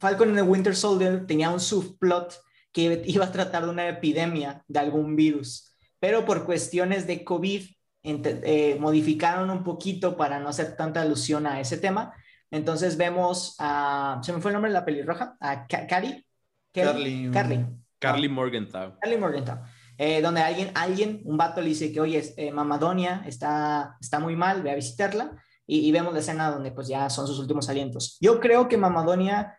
[0.00, 2.34] Falcon and the Winter Soldier tenía un subplot
[2.72, 7.62] que iba a tratar de una epidemia de algún virus pero por cuestiones de COVID
[8.02, 12.12] eh, modificaron un poquito para no hacer tanta alusión a ese tema.
[12.50, 16.26] Entonces vemos a, se me fue el nombre de la pelirroja, a Carly.
[16.74, 17.30] Carly.
[17.32, 17.66] Carly.
[18.00, 18.98] Carly Morgenthau.
[19.00, 19.58] Carly Morgenthau.
[20.00, 24.36] Eh, donde alguien, alguien, un vato le dice que, oye, eh, Mamadonia está, está muy
[24.36, 25.36] mal, ve a visitarla.
[25.66, 28.16] Y, vemos la escena donde pues ya son sus últimos alientos.
[28.22, 29.58] Yo creo que Mamadonia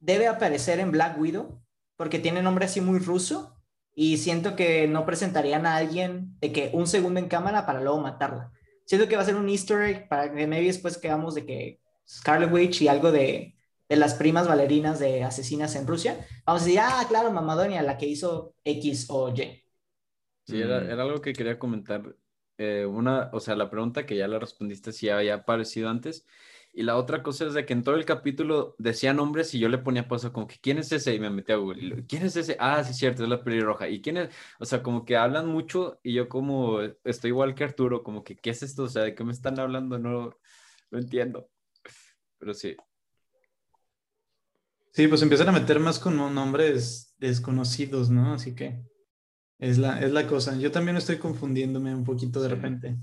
[0.00, 1.62] debe aparecer en Black Widow
[1.96, 3.54] porque tiene nombre así muy ruso
[3.94, 8.00] y siento que no presentarían a alguien de que un segundo en cámara para luego
[8.00, 8.50] matarla.
[8.86, 12.52] Siento que va a ser un easter para que maybe después quedamos de que Scarlet
[12.52, 13.54] Witch y algo de,
[13.90, 16.24] de las primas bailarinas de asesinas en Rusia.
[16.46, 19.64] Vamos a decir, ah, claro, Mamadonia, la que hizo X o Y.
[20.46, 22.16] Sí, era, era algo que quería comentar.
[22.56, 26.24] Eh, una, o sea, la pregunta que ya la respondiste si había aparecido antes,
[26.72, 29.68] y la otra cosa es de que en todo el capítulo decía nombres y yo
[29.68, 31.14] le ponía pausa como que ¿quién es ese?
[31.14, 32.06] Y me metí a Google.
[32.06, 32.56] ¿Quién es ese?
[32.60, 33.88] Ah, sí, cierto, es la pelirroja.
[33.88, 34.30] ¿Y quién es?
[34.60, 38.36] O sea, como que hablan mucho y yo como estoy igual que Arturo, como que
[38.36, 38.84] ¿qué es esto?
[38.84, 39.98] O sea, ¿de qué me están hablando?
[39.98, 40.36] No,
[40.90, 41.50] no entiendo.
[42.38, 42.76] Pero sí.
[44.92, 48.34] Sí, pues empiezan a meter más con nombres desconocidos, ¿no?
[48.34, 48.82] Así que
[49.58, 50.56] es la, es la cosa.
[50.56, 52.96] Yo también estoy confundiéndome un poquito de repente.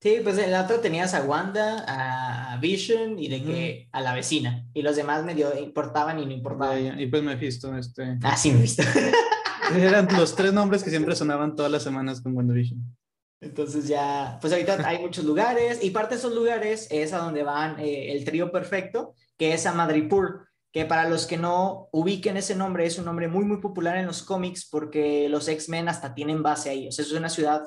[0.00, 4.14] Sí, pues en la otra tenías a Wanda, a Vision y de que a la
[4.14, 4.68] vecina.
[4.74, 7.00] Y los demás medio importaban y no importaban.
[7.00, 8.18] y pues Mephisto, este.
[8.22, 8.82] Ah, sí, Mephisto.
[9.76, 12.96] Eran los tres nombres que siempre sonaban todas las semanas con WandaVision.
[13.40, 17.42] Entonces ya, pues ahorita hay muchos lugares y parte de esos lugares es a donde
[17.42, 22.36] van eh, el trío perfecto, que es a Madripoor, que para los que no ubiquen
[22.36, 26.14] ese nombre es un nombre muy, muy popular en los cómics porque los X-Men hasta
[26.14, 26.88] tienen base ahí.
[26.88, 27.62] O sea, es una ciudad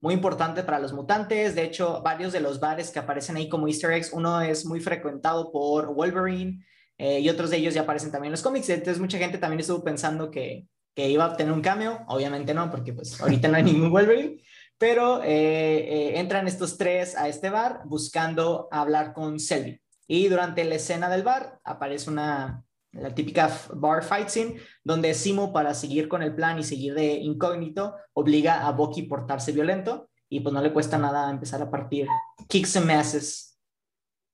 [0.00, 1.54] muy importante para los mutantes.
[1.54, 4.80] De hecho, varios de los bares que aparecen ahí como Easter eggs, uno es muy
[4.80, 6.64] frecuentado por Wolverine
[6.98, 8.68] eh, y otros de ellos ya aparecen también en los cómics.
[8.68, 12.04] Entonces, mucha gente también estuvo pensando que, que iba a tener un cameo.
[12.08, 14.42] Obviamente no, porque pues ahorita no hay ningún Wolverine.
[14.78, 19.80] Pero eh, eh, entran estos tres a este bar buscando hablar con Selby.
[20.06, 25.52] Y durante la escena del bar aparece una, la típica bar fight scene, donde Simo,
[25.52, 30.10] para seguir con el plan y seguir de incógnito, obliga a Bucky a portarse violento
[30.28, 32.06] y pues no le cuesta nada empezar a partir
[32.48, 33.58] kicks and masses.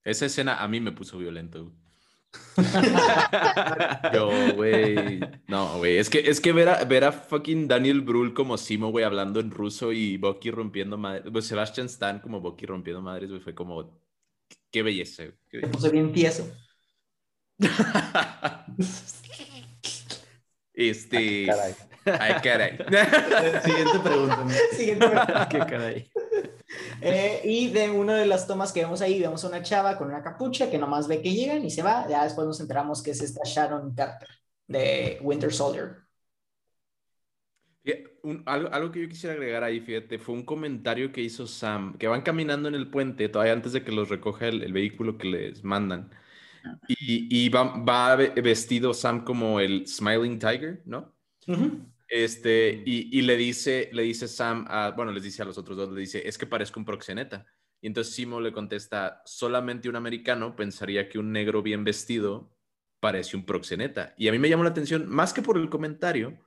[0.05, 1.73] Esa escena a mí me puso violento.
[4.13, 5.21] Yo, güey.
[5.49, 5.99] No, güey.
[5.99, 9.41] Es que, es que ver, a, ver a fucking Daniel Brühl como Simo, güey, hablando
[9.41, 11.25] en ruso y Bucky rompiendo madres.
[11.31, 14.01] Pues Sebastian Stan como Bucky rompiendo madres, güey, fue como.
[14.71, 15.35] Qué belleza, güey.
[15.63, 16.47] Se puso bien tieso.
[20.75, 21.47] este.
[21.47, 21.75] caray.
[22.21, 22.79] Ay, caray.
[23.65, 24.47] Siguiente pregunta.
[24.73, 25.49] Siguiente pregunta.
[25.49, 26.11] Qué caray.
[27.03, 30.09] Eh, y de una de las tomas que vemos ahí, vemos a una chava con
[30.09, 32.07] una capucha que nomás ve que llegan y se va.
[32.09, 34.29] Ya después nos enteramos que es esta Sharon Carter
[34.67, 35.97] de Winter Soldier.
[38.47, 42.09] Algo, algo, que yo quisiera agregar ahí, fíjate, fue un comentario que hizo Sam, que
[42.09, 45.29] van caminando en el puente, todavía antes de que los recoja el, el vehículo que
[45.29, 46.11] les mandan.
[46.89, 51.15] Y, va, vestido Sam como el Smiling Tiger, ¿no?
[52.09, 55.93] Este, y, le dice, le dice Sam, a, bueno, les dice a los otros dos,
[55.93, 57.47] le dice, es que parezco un proxeneta.
[57.81, 62.53] Y entonces Simo le contesta, solamente un americano pensaría que un negro bien vestido
[63.01, 64.15] parece un proxeneta.
[64.19, 66.39] Y a mí me llamó la atención, más que por el comentario,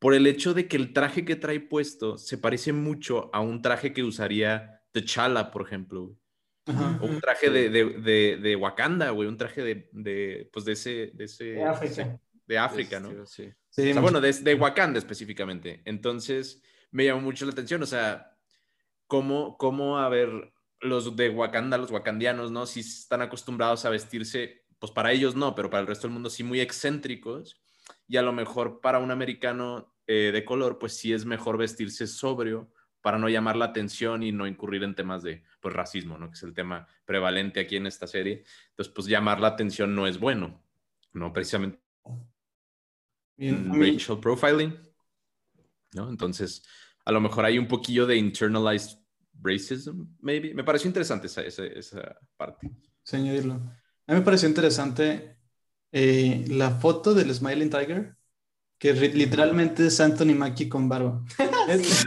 [0.00, 3.62] por el hecho de que el traje que trae puesto se parece mucho a un
[3.62, 6.16] traje que usaría T'Challa, por ejemplo.
[7.00, 11.10] O un traje de, de, de, Wakanda, güey, un traje de, de, pues de ese...
[11.14, 12.20] De, ese, de África.
[12.46, 13.26] De África, ¿no?
[13.26, 13.52] Sí.
[13.68, 15.82] sí bueno, de, Wakanda específicamente.
[15.84, 18.36] Entonces, me llamó mucho la atención, o sea,
[19.06, 22.64] cómo, cómo a ver, los de Wakanda, los wakandianos, ¿no?
[22.64, 26.30] Si están acostumbrados a vestirse, pues para ellos no, pero para el resto del mundo
[26.30, 27.59] sí muy excéntricos.
[28.10, 32.08] Y a lo mejor para un americano eh, de color, pues sí es mejor vestirse
[32.08, 36.28] sobrio para no llamar la atención y no incurrir en temas de pues, racismo, ¿no?
[36.28, 38.42] que es el tema prevalente aquí en esta serie.
[38.70, 40.60] Entonces, pues llamar la atención no es bueno,
[41.12, 41.32] ¿no?
[41.32, 41.80] Precisamente.
[43.36, 44.76] Bien, racial profiling,
[45.92, 46.10] ¿no?
[46.10, 46.66] Entonces,
[47.04, 48.98] a lo mejor hay un poquillo de internalized
[49.40, 50.52] racism, maybe.
[50.52, 52.72] Me pareció interesante esa, esa, esa parte.
[53.04, 53.54] Sí, añadirlo.
[53.54, 55.39] A mí me pareció interesante
[55.92, 58.14] eh, la foto del Smiling Tiger
[58.80, 61.22] que literalmente es Anthony Mackie con barba.
[61.68, 62.06] es,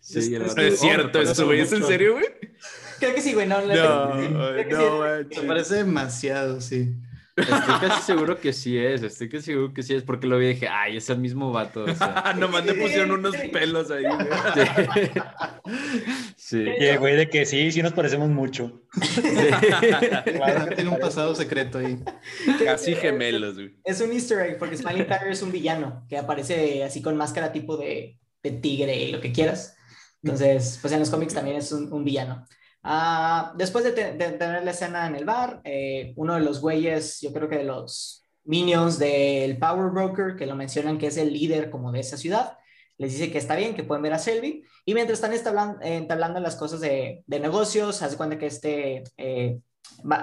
[0.00, 1.60] sí, es, cierto esto, güey.
[1.60, 2.26] ¿Es en serio, güey?
[3.00, 3.48] Creo que sí, güey.
[3.48, 6.94] No, no, no, Me parece demasiado, sí.
[7.34, 10.46] Estoy casi seguro que sí es, estoy casi seguro que sí es, porque lo vi
[10.46, 11.84] y dije, ay, es el mismo vato.
[11.84, 12.34] O sea.
[12.38, 14.04] Nomás le pusieron unos pelos ahí.
[16.36, 16.66] Sí.
[16.98, 18.82] güey, de que sí, sí nos parecemos mucho.
[20.24, 21.98] Claro tiene un pasado secreto ahí.
[22.62, 23.78] Casi gemelos, güey.
[23.84, 27.52] Es un easter egg, porque Smiling Tiger es un villano que aparece así con máscara
[27.52, 29.76] tipo de, de tigre y lo que quieras.
[30.22, 32.44] Entonces, pues en los cómics también es un, un villano.
[32.82, 37.32] Ah, después de, tener la escena en el bar, eh, uno de los güeyes, yo
[37.32, 41.70] creo que de los minions del Power Broker, que lo mencionan que es el líder
[41.70, 42.58] como de esa ciudad,
[42.98, 44.64] les dice que está bien, que pueden ver a Selby.
[44.84, 45.32] Y mientras están
[45.82, 49.60] entablando, las cosas de, negocios, hace cuenta que este eh,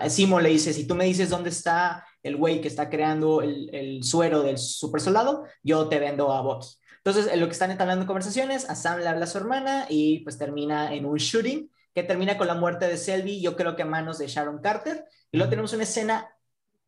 [0.10, 4.04] Simo le dice, si tú me dices dónde está el güey que está creando el,
[4.04, 6.67] suero del super soldado, yo te vendo a Bucky.
[6.98, 10.19] Entonces, en lo que están entablando conversaciones, a Sam le habla a su hermana y
[10.19, 13.84] pues termina en un shooting que termina con la muerte de Selby, yo creo que
[13.84, 15.06] a manos de Sharon Carter.
[15.32, 16.30] Y luego tenemos una escena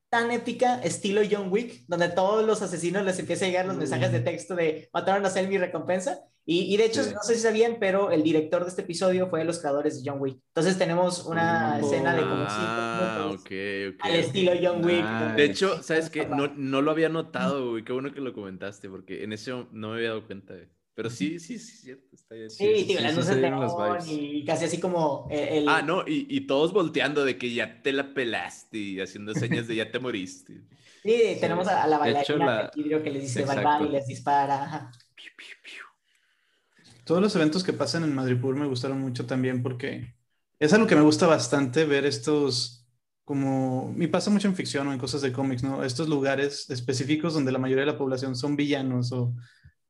[0.10, 4.12] tan épica, estilo John Wick, donde todos los asesinos les empieza a llegar los mensajes
[4.12, 6.20] de texto de mataron a Selby recompensa.
[6.44, 9.46] Y, de hecho, no sé si sabían, pero el director de este episodio fue de
[9.46, 10.40] los creadores de John Wick.
[10.48, 15.06] Entonces tenemos una escena de como cinco ah, minutos al estilo John Wick.
[15.36, 16.26] De hecho, ¿sabes qué?
[16.26, 17.84] No, no lo había notado, güey.
[17.86, 20.56] Qué bueno que lo comentaste, porque en eso no me había dado cuenta.
[20.56, 20.68] de
[21.02, 22.16] pero sí, sí, sí, cierto.
[22.16, 22.52] Está bien.
[22.52, 25.68] Sí, tío, las luces de y casi así como el...
[25.68, 29.68] Ah, no, y, y, todos volteando de que ya te la pelaste y haciendo señas
[29.68, 30.62] de ya te moriste.
[31.04, 32.72] Sí, tenemos a, la bailarina la...
[32.72, 34.92] que les dice bye bye y les dispara.
[37.04, 40.14] Todos los eventos que pasan en Madripur me gustaron mucho también porque
[40.60, 42.88] es algo que me gusta bastante ver estos
[43.26, 45.84] como me pasa mucho en ficción o en cosas de cómics, ¿no?
[45.84, 49.34] Estos lugares específicos donde la mayoría de la población son villanos o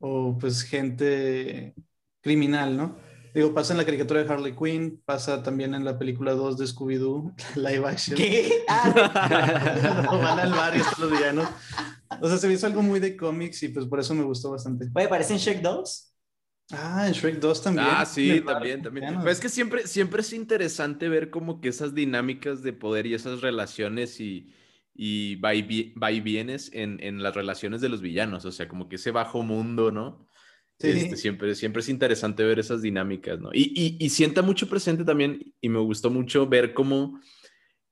[0.02, 1.74] o pues gente
[2.22, 2.98] criminal, ¿no?
[3.34, 6.66] Digo, pasa en la caricatura de Harley Quinn, pasa también en la película 2 de
[6.66, 8.18] Scooby-Doo, live action.
[8.18, 8.64] ¿Qué?
[8.68, 11.48] Ah, van al barrio estos los villanos.
[12.20, 14.52] O sea, se me hizo algo muy de cómics y pues por eso me gustó
[14.52, 14.90] bastante.
[14.94, 16.14] Oye, ¿parece en Shrek 2?
[16.74, 17.88] Ah, en Shrek 2 también.
[17.90, 19.16] Ah, sí, también, también.
[19.20, 23.14] Pero es que siempre, siempre es interesante ver como que esas dinámicas de poder y
[23.14, 24.54] esas relaciones y,
[24.94, 25.62] y va y,
[26.22, 29.92] vienes en, en, las relaciones de los villanos, o sea, como que ese bajo mundo,
[29.92, 30.28] ¿no?
[30.80, 33.50] Este, siempre, siempre es interesante ver esas dinámicas, ¿no?
[33.54, 37.20] Y, y, sienta mucho presente también, y me gustó mucho ver cómo,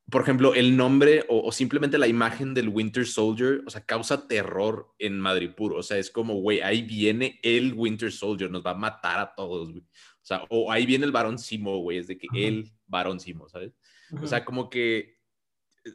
[0.10, 4.88] por ejemplo, el nombre o, simplemente la imagen del Winter Soldier, o sea, causa terror
[4.98, 8.76] en Madripoor, o sea, es como, güey, ahí viene el Winter Soldier, nos va a
[8.76, 9.84] matar a todos, güey.
[9.84, 13.48] O sea, o ahí viene el varón Simo, güey, es de que el varón Simo,
[13.50, 13.74] ¿sabes?
[14.22, 15.19] O sea, como que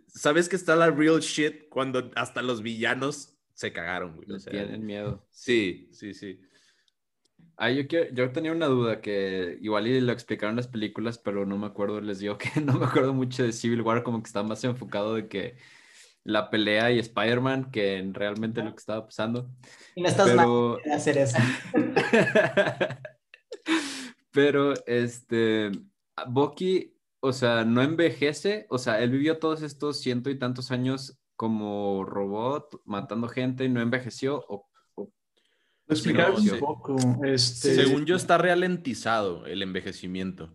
[0.09, 4.27] sabes que está la real shit cuando hasta los villanos se cagaron, güey.
[4.51, 5.27] tienen miedo.
[5.31, 6.41] Sí, sí, sí.
[7.57, 11.57] Ah, yo, yo tenía una duda que igual y lo explicaron las películas, pero no
[11.57, 14.47] me acuerdo, les digo que no me acuerdo mucho de Civil War, como que estaba
[14.47, 15.57] más enfocado de que
[16.25, 19.51] la pelea y Spider-Man que en realmente lo que estaba pasando.
[19.95, 20.81] Y no estás pero...
[20.83, 21.39] mal hacer eso.
[24.33, 25.71] pero, este,
[26.27, 26.94] Bucky
[27.25, 32.05] o sea, no envejece, o sea, él vivió todos estos ciento y tantos años como
[32.05, 34.45] robot, matando gente y no envejeció.
[34.47, 35.09] O, Lo
[35.89, 36.97] explicaron un poco.
[37.25, 37.75] Este...
[37.75, 40.51] Según yo, está ralentizado el envejecimiento.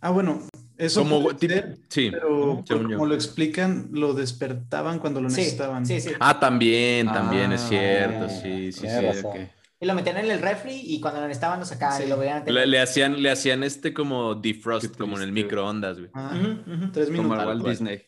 [0.00, 0.42] Ah, bueno,
[0.78, 1.28] eso como,
[1.88, 5.86] sí, pero como lo explican, lo despertaban cuando lo necesitaban.
[5.86, 9.26] Sí, sí, ah, también, también es cierto, sí, sí, sí.
[9.82, 12.44] Y lo metían en el refri y cuando lo necesitaban lo sacaban y lo veían.
[12.46, 16.08] Le, hacían, le hacían este como defrost, como en el microondas, güey.
[16.14, 16.30] Ah,
[16.92, 17.36] Tres minutos.
[17.36, 18.00] Como Walt Disney.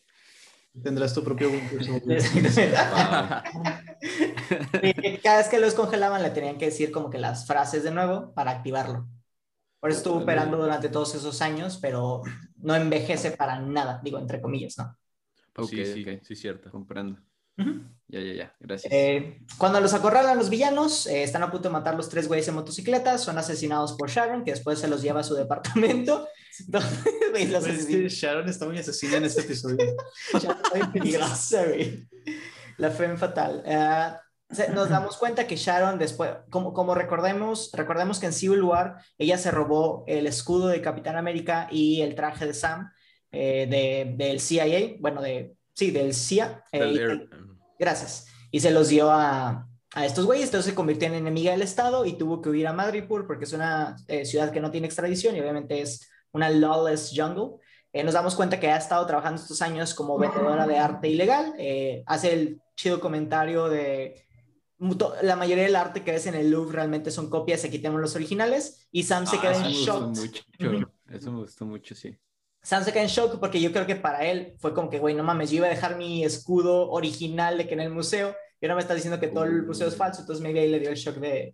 [0.81, 1.49] Tendrás tu propio
[5.21, 8.33] Cada vez que los congelaban le tenían que decir como que las frases de nuevo
[8.33, 9.09] para activarlo.
[9.81, 12.21] Por eso estuvo operando durante todos esos años, pero
[12.55, 14.97] no envejece para nada, digo, entre comillas, ¿no?
[15.67, 16.71] sí, sí, sí, cierto.
[16.71, 17.19] Comprendo.
[18.07, 18.93] Ya, ya, ya, gracias.
[18.93, 22.47] Eh, cuando los acorralan los villanos, eh, están a punto de matar los tres güeyes
[22.47, 26.27] en motocicletas, son asesinados por Sharon, que después se los lleva a su departamento.
[28.07, 29.95] Sharon está muy asesina en este episodio.
[30.33, 32.07] Sharon peligrosa, güey.
[32.77, 33.63] La fe fatal.
[33.65, 34.25] Uh,
[34.73, 39.37] nos damos cuenta que Sharon después, como, como recordemos, recordemos que en Civil War ella
[39.37, 42.91] se robó el escudo de Capitán América y el traje de Sam
[43.31, 46.63] eh, de, del CIA, bueno, de, sí, del CIA.
[46.71, 47.27] Eh,
[47.79, 48.27] gracias.
[48.51, 52.05] Y se los dio a, a estos güeyes, entonces se convirtió en enemiga del Estado
[52.05, 55.35] y tuvo que huir a Madripoor porque es una eh, ciudad que no tiene extradición
[55.35, 57.57] y obviamente es una lawless jungle.
[58.03, 61.53] nos damos cuenta que ha estado trabajando estos años como vendedora de arte ilegal.
[62.05, 64.25] hace el chido comentario de
[65.21, 68.15] la mayoría del arte que ves en el Louvre realmente son copias, aquí tenemos los
[68.15, 70.17] originales y Sam se ah, queda en shock.
[71.09, 72.17] Eso me gustó mucho, sí.
[72.65, 75.13] Sam se queda en shock porque yo creo que para él fue como que, güey,
[75.13, 78.65] no mames, yo iba a dejar mi escudo original de que en el museo y
[78.65, 80.89] ahora me está diciendo que todo el museo es falso, entonces maybe ahí le dio
[80.89, 81.53] el shock de...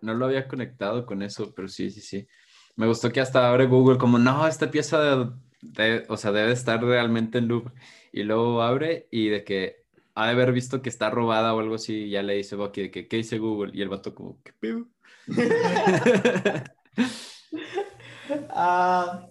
[0.00, 2.26] No lo había conectado con eso, pero sí, sí, sí.
[2.74, 6.82] Me gustó que hasta abre Google como, no, esta pieza, de, o sea, debe estar
[6.82, 7.72] realmente en Louvre.
[8.10, 9.84] Y luego abre y de que
[10.16, 12.90] ha de haber visto que está robada o algo así, ya le dice Bucky de
[12.90, 13.70] que, ¿qué dice Google?
[13.72, 14.88] Y el vato como, ¿qué pedo?
[18.48, 19.28] Ah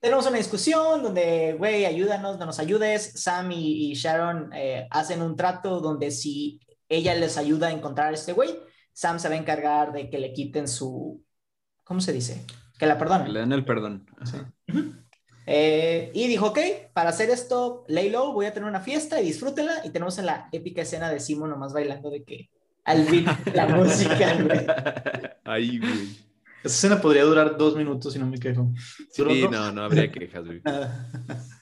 [0.00, 3.12] tenemos una discusión donde, güey, ayúdanos, no nos ayudes.
[3.16, 6.58] Sam y, Sharon eh, hacen un trato donde si
[6.88, 8.58] ella les ayuda a encontrar a este güey,
[8.92, 11.22] Sam se va a encargar de que le quiten su,
[11.84, 12.44] ¿cómo se dice?
[12.78, 13.32] Que la perdonen.
[13.32, 14.06] Le den el perdón.
[15.46, 16.58] Eh, y dijo, ok,
[16.94, 19.82] para hacer esto, lay low, voy a tener una fiesta y disfrútenla.
[19.84, 22.50] Y tenemos en la épica escena de Simon nomás bailando de que
[22.84, 24.66] al beat la música, güey.
[25.44, 26.29] Ahí, güey.
[26.62, 28.72] Esa escena podría durar dos minutos y no me quejo.
[29.10, 30.62] Sí, no, no habría quejas, güey.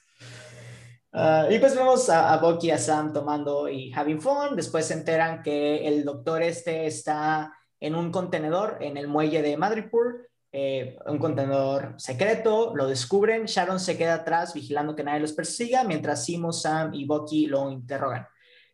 [1.11, 4.55] Uh, y pues vemos a, a Bucky y a Sam tomando y having fun.
[4.55, 9.57] Después se enteran que el doctor este está en un contenedor en el muelle de
[9.57, 12.75] Madripoor, eh, un contenedor secreto.
[12.75, 13.47] Lo descubren.
[13.47, 17.71] Sharon se queda atrás vigilando que nadie los persiga, mientras Simo, Sam y Bucky lo
[17.71, 18.27] interrogan.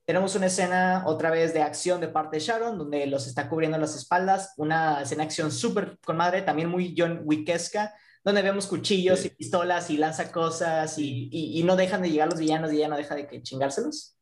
[0.04, 3.78] Tenemos una escena otra vez de acción de parte de Sharon, donde los está cubriendo
[3.78, 8.66] las espaldas, una escena de acción súper con madre, también muy John Wickesca, donde vemos
[8.66, 12.78] cuchillos y pistolas y lanza cosas y, y, no dejan de llegar los villanos y
[12.78, 14.18] ya no deja de que chingárselos.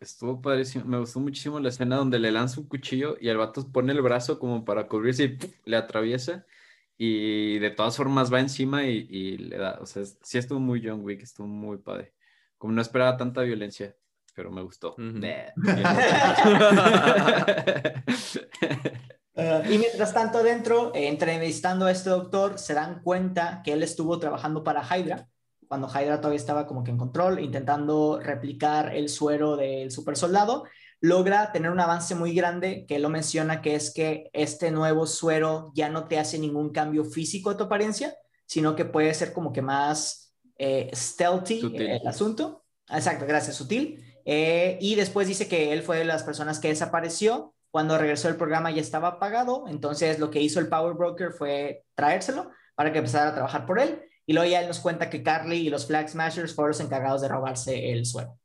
[0.00, 3.70] Estuvo padrísimo, me gustó muchísimo la escena donde le lanza un cuchillo y el vato
[3.70, 6.46] pone el brazo como para cubrirse y le atraviesa
[6.96, 10.82] y de todas formas va encima y, y, le da, o sea, sí estuvo muy
[10.86, 12.14] John Wick, estuvo muy padre,
[12.58, 13.96] como no esperaba tanta violencia
[14.34, 14.94] pero me gustó.
[19.36, 23.82] Ah, y mientras tanto dentro, eh, entrevistando a este doctor, se dan cuenta que él
[23.82, 25.28] estuvo trabajando para Hydra,
[25.68, 30.64] cuando Hydra todavía estaba como que en control, intentando replicar el suero del super soldado,
[31.00, 35.06] logra tener un avance muy grande que él lo menciona, que es que este nuevo
[35.06, 38.16] suero ya no te hace ningún cambio físico a tu apariencia,
[38.46, 42.64] sino que puede ser como que más eh, stealthy el asunto.
[42.88, 44.04] Exacto, gracias, sutil.
[44.24, 47.54] Eh, y después dice que él fue de las personas que desapareció.
[47.70, 51.84] Cuando regresó el programa ya estaba apagado, entonces lo que hizo el Power Broker fue
[51.94, 54.02] traérselo para que empezara a trabajar por él.
[54.26, 57.20] Y luego ya él nos cuenta que Carly y los Flag Smashers fueron los encargados
[57.20, 58.38] de robarse el suelo.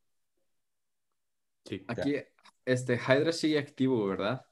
[1.65, 1.83] Sí.
[1.88, 2.15] Aquí,
[2.65, 4.45] este, Hydra sigue activo, ¿verdad?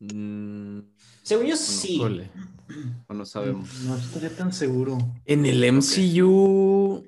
[0.00, 0.80] Mm,
[1.22, 2.00] Según yo, sí.
[3.08, 3.80] O no sabemos.
[3.80, 4.96] No estaría tan seguro.
[5.24, 7.04] En el MCU.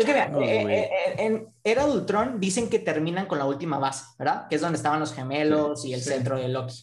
[0.00, 3.44] Es que mira, eh, eh, eh, en Era de Ultron dicen que terminan con la
[3.44, 4.46] última base, ¿verdad?
[4.48, 6.74] Que es donde estaban los gemelos y el centro de Loki.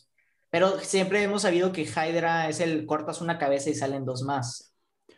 [0.52, 4.76] Pero siempre hemos sabido que Hydra es el cortas una cabeza y salen dos más.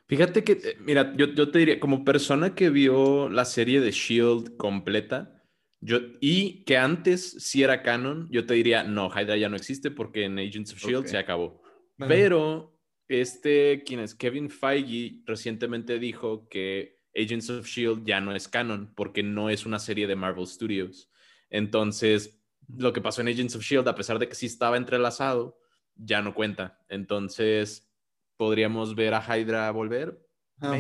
[0.08, 4.56] Fíjate que, mira, yo, yo te diría, como persona que vio la serie de Shield
[4.56, 5.44] completa,
[5.82, 9.92] yo, y que antes sí era canon, yo te diría, no, Hydra ya no existe
[9.92, 11.62] porque en Agents of Shield se acabó.
[11.98, 12.80] Pero
[13.10, 18.92] este, quien es Kevin Feige, recientemente dijo que Agents of Shield ya no es canon
[18.96, 21.10] porque no es una serie de Marvel Studios.
[21.50, 25.60] Entonces, lo que pasó en Agents of Shield, a pesar de que sí estaba entrelazado,
[25.96, 26.80] ya no cuenta.
[26.88, 27.90] Entonces,
[28.38, 30.26] podríamos ver a Hydra volver,
[30.62, 30.78] ah,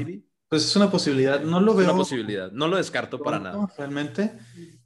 [0.48, 1.42] Pues es una posibilidad.
[1.42, 1.86] No lo veo.
[1.86, 2.52] una posibilidad.
[2.52, 3.68] No lo descarto para nada.
[3.78, 4.32] Realmente,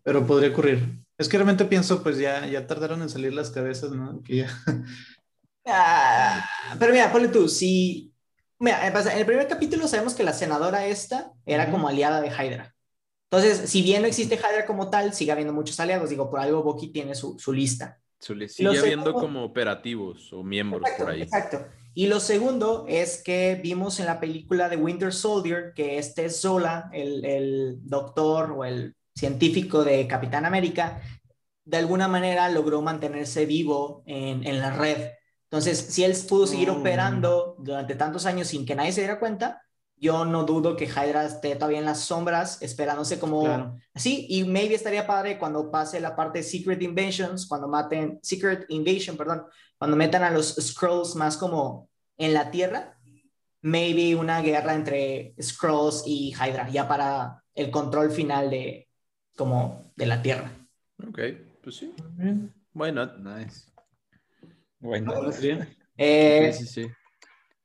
[0.01, 1.03] pero podría ocurrir.
[1.17, 4.21] Es que realmente pienso, pues ya, ya tardaron en salir las cabezas, ¿no?
[5.65, 6.45] Ah,
[6.77, 8.12] pero mira, ponle tú, si
[8.63, 12.73] Mira, en el primer capítulo sabemos que la senadora esta era como aliada de Hydra.
[13.29, 16.09] Entonces, si bien no existe Hydra como tal, sigue habiendo muchos aliados.
[16.09, 17.99] Digo, por algo Bucky tiene su, su lista.
[18.19, 21.23] Sigue habiendo como operativos o miembros por ahí.
[21.23, 21.65] Exacto.
[21.93, 26.89] Y lo segundo es que vimos en la película de Winter Soldier que este Zola,
[26.93, 31.01] el, el doctor o el científico de Capitán América,
[31.65, 35.09] de alguna manera logró mantenerse vivo en, en la red.
[35.53, 36.79] Entonces, si él pudo seguir mm.
[36.79, 39.61] operando durante tantos años sin que nadie se diera cuenta,
[39.95, 44.25] yo no dudo que Hydra esté todavía en las sombras, esperándose como así.
[44.29, 49.15] Y maybe estaría padre cuando pase la parte de Secret Invasions, cuando maten, Secret Invasion,
[49.15, 49.43] perdón,
[49.77, 51.87] cuando metan a los Scrolls más como
[52.17, 52.97] en la Tierra,
[53.61, 58.87] maybe una guerra entre Scrolls y Hydra, ya para el control final de,
[59.37, 60.51] como, de la Tierra.
[61.07, 61.19] Ok,
[61.61, 61.93] pues sí.
[62.73, 63.19] Why not?
[63.19, 63.72] Nice.
[64.83, 65.35] Not?
[65.97, 66.87] Eh, sí, sí.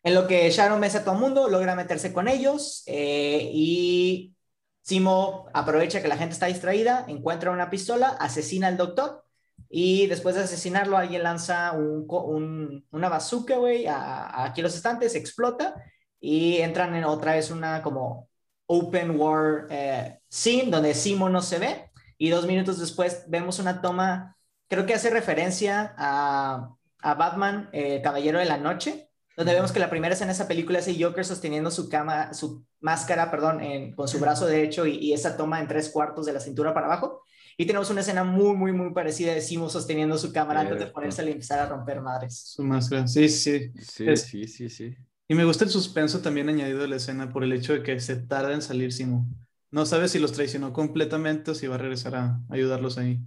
[0.03, 4.35] En lo que Sharon vence a todo el mundo, logra meterse con ellos eh, y
[4.81, 9.25] Simo aprovecha que la gente está distraída, encuentra una pistola, asesina al doctor
[9.69, 15.75] y después de asesinarlo alguien lanza un, una bazooka, güey, a, aquí los estantes, explota
[16.21, 18.31] y entran en otra vez una como
[18.66, 23.83] open war eh, scene donde Simo no se ve y dos minutos después vemos una
[23.83, 24.37] toma,
[24.69, 29.79] creo que hace referencia a, a Batman, eh, Caballero de la Noche, donde vemos que
[29.79, 33.61] la primera escena de esa película es el Joker sosteniendo su cama, su máscara, perdón,
[33.95, 36.87] con su brazo derecho y, y, esa toma en tres cuartos de la cintura para
[36.87, 37.23] abajo.
[37.61, 40.87] Y tenemos una escena muy, muy, muy parecida de Simo sosteniendo su cámara antes de
[40.87, 42.39] ponerse y empezar a romper madres.
[42.39, 43.73] Su máscara, sí, sí.
[43.81, 44.97] Sí, sí, sí, sí.
[45.27, 47.99] Y me gusta el suspenso también añadido a la escena por el hecho de que
[47.99, 49.27] se tarda en salir Simo.
[49.73, 53.21] No sabe si los traicionó completamente o si va a regresar a ayudarlos ahí.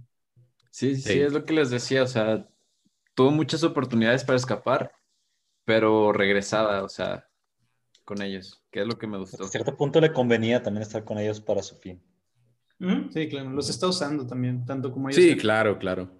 [0.70, 2.48] Sí, sí, sí, es lo que les decía, o sea,
[3.14, 4.92] tuvo muchas oportunidades para escapar
[5.64, 7.28] pero regresada, o sea,
[8.04, 9.44] con ellos, que es lo que me gustó.
[9.44, 12.02] A cierto punto le convenía también estar con ellos para su fin.
[13.12, 15.22] Sí, claro, los está usando también, tanto como ellos.
[15.22, 16.10] Sí, claro, claro.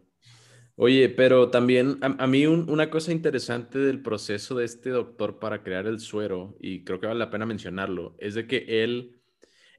[0.77, 5.87] Oye, pero también a, mí una cosa interesante del proceso de este doctor para crear
[5.87, 9.21] el suero, y creo que vale la pena mencionarlo, es de que él,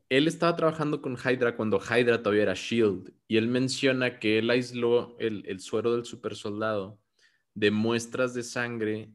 [0.09, 4.49] él estaba trabajando con Hydra cuando Hydra todavía era Shield, y él menciona que él
[4.49, 6.99] aisló el, el suero del super soldado
[7.53, 9.11] de muestras de sangre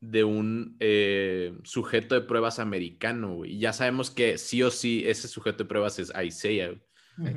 [0.00, 5.28] de un eh, sujeto de pruebas americano, Y ya sabemos que sí o sí ese
[5.28, 6.74] sujeto de pruebas es Isaiah,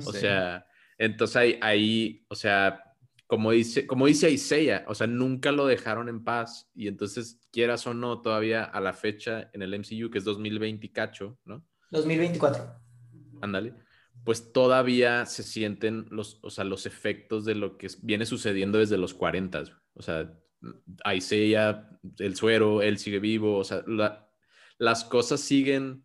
[0.06, 0.66] O sea,
[0.98, 2.82] entonces ahí, ahí, o sea,
[3.28, 6.70] como dice, como dice Isaiah, o sea, nunca lo dejaron en paz.
[6.76, 10.92] Y entonces, quieras o no, todavía a la fecha en el MCU, que es 2020
[10.92, 11.66] cacho, ¿no?
[11.92, 12.76] 2024.
[13.42, 13.74] Ándale.
[14.24, 18.98] Pues todavía se sienten los, o sea, los efectos de lo que viene sucediendo desde
[18.98, 19.83] los 40.
[19.94, 20.34] O sea,
[21.14, 21.90] Isaiah,
[22.20, 23.84] el suero, él sigue vivo, o sea,
[24.78, 26.04] las cosas siguen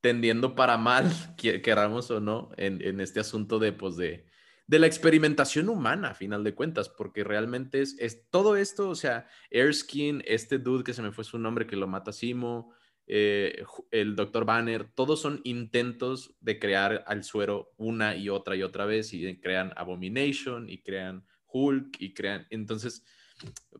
[0.00, 1.04] tendiendo para mal,
[1.36, 4.26] queramos o no, en, este asunto de, pues, de,
[4.66, 8.94] de la experimentación humana, a final de cuentas, porque realmente es, es todo esto, o
[8.94, 12.74] sea, Erskine, este dude que se me fue su nombre, que lo mata Simo,
[13.06, 18.62] eh, el doctor Banner, todos son intentos de crear al suero una y otra y
[18.62, 21.24] otra vez, y crean Abomination, y crean
[21.54, 23.04] Hulk, y crean, entonces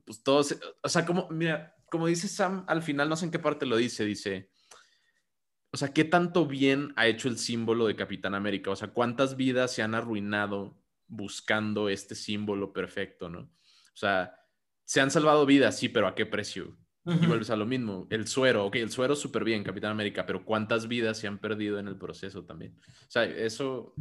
[0.05, 3.39] pues todos, o sea, como, mira, como dice Sam, al final no sé en qué
[3.39, 4.51] parte lo dice, dice,
[5.70, 8.70] o sea, ¿qué tanto bien ha hecho el símbolo de Capitán América?
[8.70, 13.41] O sea, ¿cuántas vidas se han arruinado buscando este símbolo perfecto, no?
[13.41, 14.35] O sea,
[14.85, 16.77] se han salvado vidas, sí, pero ¿a qué precio?
[17.07, 20.43] Y vuelves a lo mismo, el suero, ok, el suero súper bien, Capitán América, pero
[20.43, 22.79] ¿cuántas vidas se han perdido en el proceso también?
[22.79, 23.95] O sea, eso,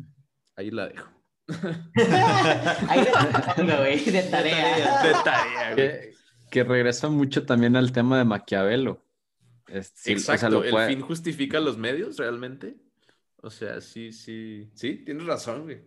[0.55, 1.22] ahí la dejo.
[2.87, 3.05] Ahí
[3.57, 5.03] güey, de tarea.
[5.03, 6.01] De tarea,
[6.49, 9.03] Que, regresa mucho también al tema de Maquiavelo.
[9.67, 12.77] Exacto, ¿el fin justifica los medios realmente?
[13.37, 15.81] O sea, sí, sí, sí, tienes razón, güey.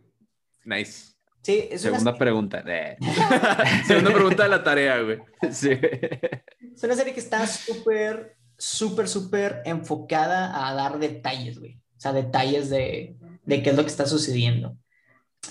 [0.65, 1.15] Nice.
[1.43, 2.65] Sí, Segunda pregunta.
[3.87, 5.19] Segunda pregunta de la tarea, güey.
[5.53, 5.71] Sí.
[5.71, 11.81] Es una serie que está súper, súper, súper enfocada a dar detalles, güey.
[11.97, 14.77] O sea, detalles de, de qué es lo que está sucediendo.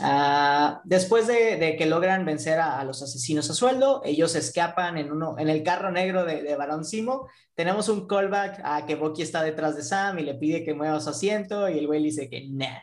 [0.02, 5.36] Ah, después de, que logran vencer a, los asesinos a sueldo, ellos escapan en, uno,
[5.38, 7.28] en el carro negro de, de Barón Simo.
[7.54, 11.00] Tenemos un callback a que Bucky está detrás de Sam y le pide que mueva
[11.00, 12.80] su asiento y el güey dice que nah.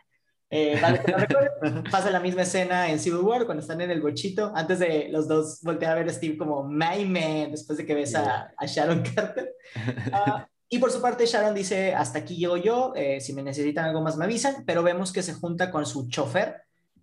[0.54, 0.78] Eh,
[1.90, 5.26] pasa la misma escena en Civil War cuando están en el bochito, antes de los
[5.26, 9.02] dos voltear a ver a Steve como My Man, después de que ves a, Sharon
[9.02, 9.54] Carter.
[10.12, 13.86] Ah, y por su parte, Sharon dice, hasta aquí llego yo, eh, si me necesitan
[13.86, 16.56] algo más me avisan, pero vemos que se junta con su chofer,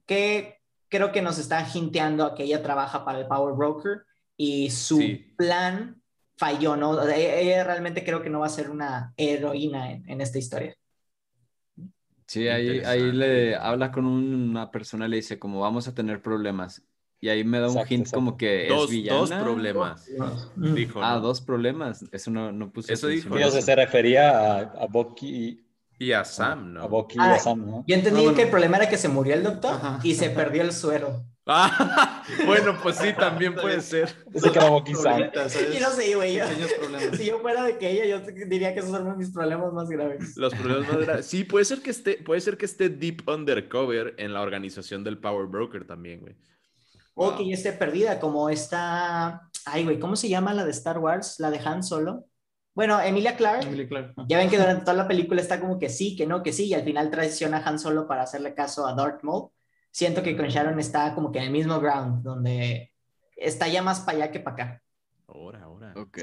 [0.09, 0.57] que
[0.87, 4.01] creo que nos está hinteando a que ella trabaja para el Power Broker
[4.35, 4.99] y su
[5.37, 6.01] plan
[6.35, 7.07] falló, ¿no?
[7.07, 10.75] Ella realmente creo que no va a ser una heroína en, esta historia.
[12.25, 16.23] Sí, ahí, ahí le habla con una persona y le dice como vamos a tener
[16.23, 16.83] problemas.
[17.21, 19.19] Y ahí me da un hint como que dos, es villana.
[19.19, 20.09] Dos problemas,
[20.55, 21.03] dijo.
[21.03, 22.03] Ah, dos problemas.
[22.11, 22.93] Eso no, no puse.
[22.93, 23.37] Eso dijo.
[23.51, 25.68] se refería a, a Bucky
[25.99, 26.83] y a Sam, ¿no?
[26.83, 27.83] A Bucky y a ah, Sam, ¿no?
[27.85, 30.71] Yo entendí que el problema era que se murió el doctor y se perdió el
[30.73, 31.23] suero.
[31.51, 34.15] Ah, bueno, pues sí, también puede ser.
[34.31, 35.31] Ese que era Bucky Sam.
[35.75, 36.39] Y no sé, güey.
[37.17, 40.37] Si yo fuera de que ella, yo diría que esos son mis problemas más graves.
[40.37, 41.25] Los problemas más graves.
[41.25, 45.17] Sí, puede ser que esté, puede ser que esté deep undercover en la organización del
[45.17, 46.35] Power Broker también, güey.
[47.15, 49.49] O que esté perdida, como esta.
[49.65, 51.39] Ay, güey, ¿cómo se llama la de Star Wars?
[51.39, 52.28] La de Han Solo.
[52.79, 53.67] Bueno, Emilia Clark.
[54.29, 56.67] Ya ven que durante toda la película está como que sí, que no, que sí,
[56.67, 59.49] y al final traiciona a Han Solo para hacerle caso a Darth Maul.
[59.91, 62.93] Siento que con Sharon está como que en el mismo ground, donde
[63.35, 64.83] está ya más para allá que para acá.
[65.27, 65.93] Ahora, ahora.
[65.97, 66.19] Ok.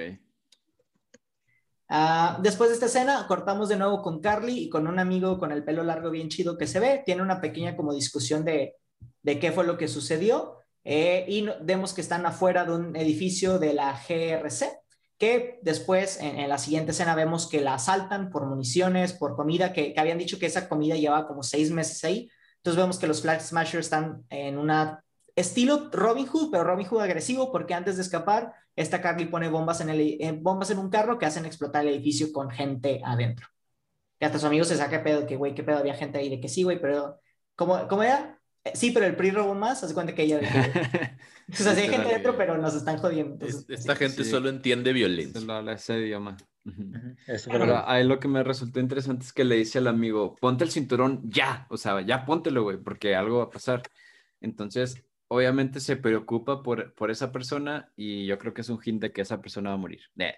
[1.90, 5.52] Ah, después de esta escena, cortamos de nuevo con Carly y con un amigo con
[5.52, 7.02] el pelo largo bien chido que se ve.
[7.04, 8.76] Tiene una pequeña como discusión de,
[9.20, 10.56] de qué fue lo que sucedió.
[10.84, 14.85] Eh, y vemos que están afuera de un edificio de la GRC
[15.18, 19.94] que después en, la siguiente escena vemos que la asaltan por municiones, por comida, que,
[19.96, 22.30] habían dicho que esa comida llevaba como seis meses ahí.
[22.58, 24.70] Entonces vemos que los Flag Smashers están en un
[25.34, 29.80] estilo Robin Hood, pero Robin Hood agresivo, porque antes de escapar, esta Carly pone bombas
[29.80, 33.48] en, el, bombas en un carro que hacen explotar el edificio con gente adentro.
[34.18, 36.40] Y hasta su amigo se saca pedo, que güey, qué pedo, había gente ahí, de
[36.40, 37.20] que sí, güey, pero
[37.54, 38.40] ¿cómo, ¿cómo era?
[38.74, 40.40] Sí, pero el PRI robó más, hace cuenta que ella...
[41.52, 43.46] o sea, hay gente dentro, pero nos están jodiendo.
[43.46, 45.40] Esta gente solo entiende violencia.
[45.40, 46.36] Solo habla ese idioma.
[47.46, 50.70] Pero ahí lo que me resultó interesante es que le dice al amigo, ponte el
[50.70, 53.82] cinturón ya, o sea, ya póntelo, güey, porque algo va a pasar.
[54.40, 59.02] Entonces, obviamente se preocupa por, por esa persona y yo creo que es un hint
[59.02, 60.02] de que esa persona va a morir.
[60.14, 60.30] no,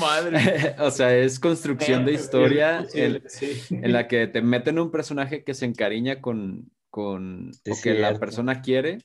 [0.00, 0.74] madre.
[0.78, 5.64] o sea, es construcción de historia en la que te meten un personaje que se
[5.64, 8.98] encariña con, con o que la persona quiere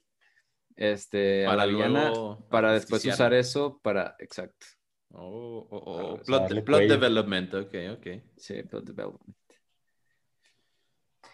[0.75, 4.65] este, para a la para después usar eso para, exacto.
[5.11, 6.21] Oh, oh, oh.
[6.63, 8.07] Plot, development, ok, ok.
[8.37, 9.35] Sí, plot development.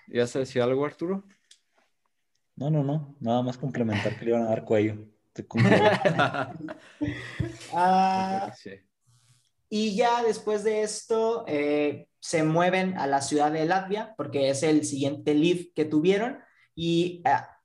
[0.08, 1.26] ¿Ya se decía algo, Arturo?
[2.56, 3.16] No, no, no.
[3.20, 4.98] Nada más complementar que le iban a dar cuello.
[7.74, 8.54] Ah,
[9.70, 14.64] y ya después de esto eh, se mueven a la ciudad de Latvia porque es
[14.64, 16.40] el siguiente lead que tuvieron
[16.74, 17.60] y ah,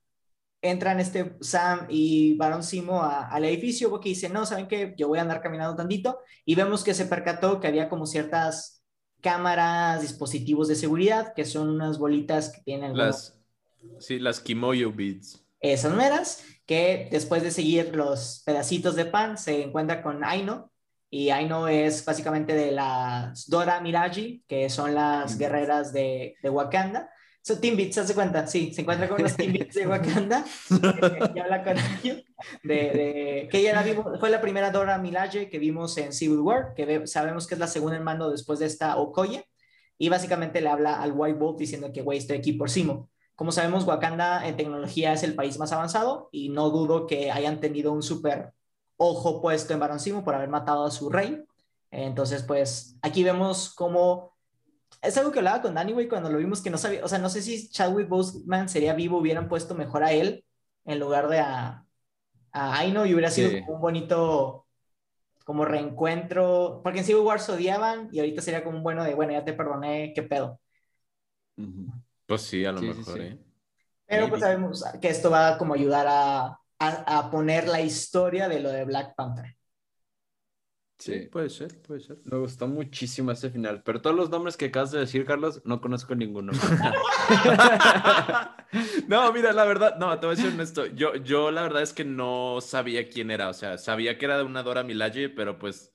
[0.61, 4.93] entran este Sam y Baron Simo al edificio porque dice, no, ¿saben qué?
[4.97, 8.83] Yo voy a andar caminando tantito y vemos que se percató que había como ciertas
[9.21, 12.97] cámaras, dispositivos de seguridad, que son unas bolitas que tienen...
[12.97, 13.40] Las,
[13.99, 15.45] Sí, las Kimoyo Beads.
[15.59, 20.71] Esas meras, que después de seguir los pedacitos de pan se encuentra con Aino.
[21.09, 27.09] Y Aino es básicamente de las Dora Miraji, que son las guerreras de, de Wakanda.
[27.43, 28.47] So, Team Beats, ¿se cuenta?
[28.47, 30.45] Sí, se encuentra con los Team Beats de Wakanda
[31.35, 32.23] y habla con ellos.
[32.63, 33.83] De, que ella
[34.19, 37.67] fue la primera Dora Milaje que vimos en Civil War, que sabemos que es la
[37.67, 39.45] segunda en mando después de esta Okoye.
[39.97, 43.10] Y básicamente le habla al White Wolf diciendo que, güey, estoy aquí por Simo.
[43.41, 47.59] Como sabemos, Wakanda en tecnología es el país más avanzado y no dudo que hayan
[47.59, 48.53] tenido un súper
[48.97, 51.43] ojo puesto en Baron por haber matado a su rey.
[51.89, 54.37] Entonces, pues aquí vemos cómo...
[55.01, 57.17] Es algo que hablaba con Danny, güey, cuando lo vimos que no sabía, o sea,
[57.17, 60.45] no sé si Chadwick Boseman sería vivo, hubieran puesto mejor a él
[60.85, 61.83] en lugar de a,
[62.51, 64.67] a Aino y hubiera sido como un bonito
[65.45, 69.15] como reencuentro, porque en Civil War se odiaban y ahorita sería como un bueno de,
[69.15, 70.59] bueno, ya te perdoné, qué pedo.
[72.31, 73.37] Pues sí, a lo mejor, ¿eh?
[74.05, 78.69] Pero pues sabemos que esto va como ayudar a, a, poner la historia de lo
[78.69, 79.57] de Black Panther.
[80.97, 82.19] Sí, puede ser, puede ser.
[82.23, 85.81] Me gustó muchísimo ese final, pero todos los nombres que acabas de decir, Carlos, no
[85.81, 86.53] conozco ninguno.
[89.09, 91.91] no, mira, la verdad, no, te voy a decir honesto, yo, yo la verdad es
[91.91, 95.59] que no sabía quién era, o sea, sabía que era de una Dora Milaje, pero
[95.59, 95.93] pues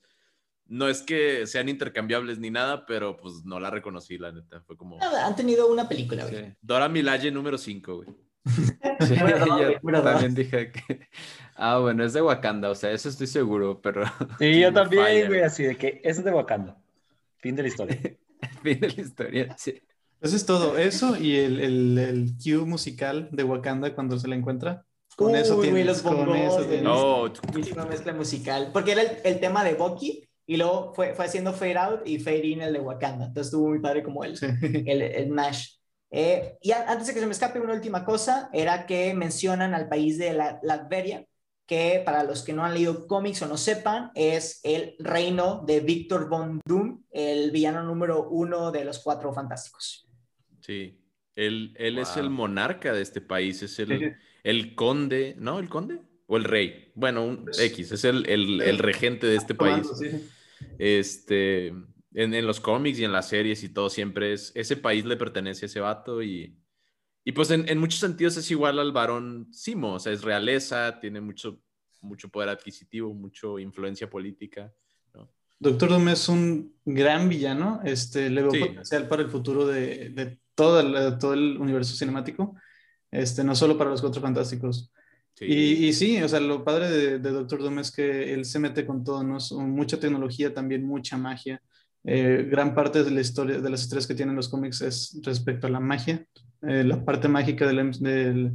[0.69, 4.61] no es que sean intercambiables ni nada, pero pues no la reconocí, la neta.
[4.61, 4.99] Fue como.
[5.01, 6.55] Han tenido una película, güey.
[6.61, 8.09] Dora Milaje número 5, güey.
[8.99, 11.07] Sí, yo también dije que.
[11.55, 14.03] Ah, bueno, es de Wakanda, o sea, eso estoy seguro, pero.
[14.39, 16.77] Sí, yo también, güey, así de que es de Wakanda.
[17.37, 17.99] Fin de la historia.
[18.63, 19.79] fin de la historia, sí.
[20.19, 20.77] Eso es todo.
[20.77, 24.83] Eso y el, el, el cue musical de Wakanda cuando se la encuentra.
[25.15, 25.85] Con eso tiene.
[25.85, 26.81] Los con eso tiene.
[26.81, 27.31] No.
[27.87, 28.71] mezcla musical.
[28.73, 32.17] Porque era el, el tema de Bucky y luego fue, fue haciendo fade out y
[32.17, 33.25] fade in el de Wakanda.
[33.25, 35.75] Entonces estuvo muy padre como el, el, el Nash.
[36.09, 39.89] Eh, y antes de que se me escape una última cosa, era que mencionan al
[39.89, 41.25] país de la, Latveria,
[41.65, 45.81] que para los que no han leído cómics o no sepan, es el reino de
[45.81, 50.07] Victor Von Doom, el villano número uno de los Cuatro Fantásticos.
[50.61, 51.03] Sí.
[51.35, 55.59] Él, él es el monarca de este país, es el, el conde, ¿no?
[55.59, 55.99] ¿El conde?
[56.25, 56.91] O el rey.
[56.95, 59.87] Bueno, un pues, X, es el, el, el regente de este país.
[60.79, 65.05] Este, en, en, los cómics y en las series y todo, siempre es, ese país
[65.05, 66.57] le pertenece a ese vato y,
[67.23, 70.99] y pues en, en muchos sentidos es igual al varón Simo, o sea, es realeza,
[70.99, 71.59] tiene mucho,
[72.01, 74.73] mucho poder adquisitivo, mucha influencia política.
[75.59, 80.39] Doctor Doom es un gran villano, este, le veo potencial para el futuro de, de
[80.53, 82.55] todo, el, todo el universo cinemático,
[83.09, 84.91] este, no solo para los Cuatro Fantásticos.
[85.39, 88.59] Y, y, sí, o sea, lo padre de, de, Doctor Doom es que él se
[88.59, 89.37] mete con todo, ¿no?
[89.67, 91.61] Mucha tecnología, también mucha magia.
[92.03, 95.67] Eh, gran parte de la historia, de las historias que tienen los cómics es respecto
[95.67, 96.25] a la magia,
[96.61, 98.53] eh, la parte mágica del, del,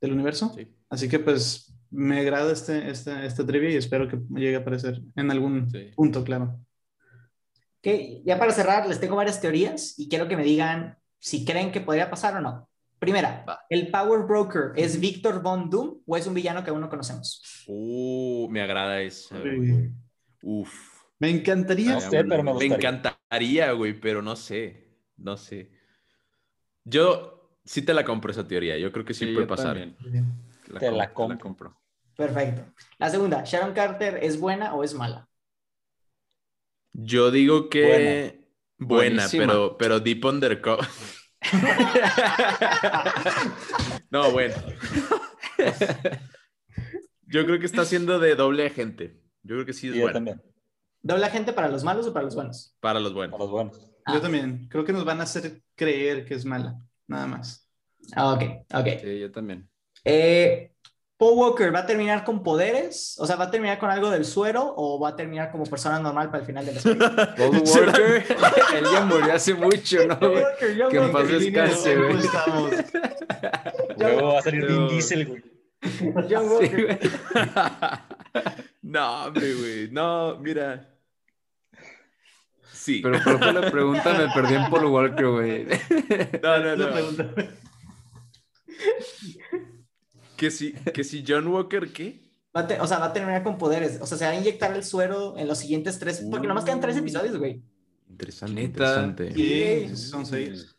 [0.00, 0.56] del universo.
[0.88, 5.00] Así que pues me agrada este, este, esta trivia y espero que llegue a aparecer
[5.14, 6.58] en algún punto, claro.
[7.78, 8.22] Okay.
[8.24, 11.80] Ya para cerrar, les tengo varias teorías y quiero que me digan si creen que
[11.80, 12.68] podría pasar o no.
[12.98, 16.88] Primera, ¿el Power Broker es Victor Von Doom o es un villano que aún no
[16.88, 17.64] conocemos?
[17.66, 19.36] Uh, me agrada eso.
[20.42, 20.94] Uf.
[21.18, 21.98] Me encantaría.
[22.10, 24.98] pero me, me encantaría, güey, pero no sé.
[25.16, 25.70] No sé.
[26.84, 28.78] Yo sí te la compro esa teoría.
[28.78, 29.94] Yo creo que sí, puede pasar.
[30.78, 31.80] te la compro.
[32.16, 32.62] Perfecto.
[32.98, 35.28] La segunda, ¿Sharon Carter es buena o es mala?
[36.92, 38.46] Yo digo que
[38.78, 40.86] buena, pero, pero Deep Undercover.
[44.10, 44.54] no, bueno.
[47.26, 49.20] Yo creo que está haciendo de doble agente.
[49.42, 50.12] Yo creo que sí es bueno.
[50.12, 50.42] también.
[51.02, 52.76] ¿Doble agente para los malos o para los buenos?
[52.80, 53.32] Para los buenos.
[53.32, 53.78] Para los buenos.
[53.78, 54.20] Yo ah.
[54.20, 54.68] también.
[54.68, 56.78] Creo que nos van a hacer creer que es mala.
[57.06, 57.68] Nada más.
[58.14, 58.42] Ah, ok,
[58.74, 58.86] ok.
[59.00, 59.68] Sí, yo también.
[60.04, 60.72] Eh,
[61.16, 64.24] Paul Walker va a terminar con poderes, o sea, va a terminar con algo del
[64.24, 66.98] suero o va a terminar como persona normal para el final de la serie.
[67.36, 68.24] Paul Walker,
[68.74, 70.18] él ya murió hace mucho, ¿no?
[70.18, 72.16] Paul Walker, que en paz descanse, güey.
[73.98, 75.44] Luego va a salir Vin Diesel, güey.
[76.28, 76.98] John Walker.
[78.82, 79.88] no, hombre, güey.
[79.92, 80.90] No, mira.
[82.72, 83.00] Sí.
[83.02, 85.66] Pero por la pregunta me perdí en Paul Walker, güey.
[86.42, 86.86] No, no, no.
[90.44, 92.20] Que si, que si John Walker, ¿qué?
[92.52, 93.98] o sea, va a terminar con poderes.
[94.02, 96.22] O sea, se va a inyectar el suero en los siguientes tres.
[96.30, 97.62] Porque nomás quedan tres episodios, güey.
[98.10, 98.62] Interesante.
[98.62, 99.34] interesante.
[99.34, 100.76] Sí, son seis.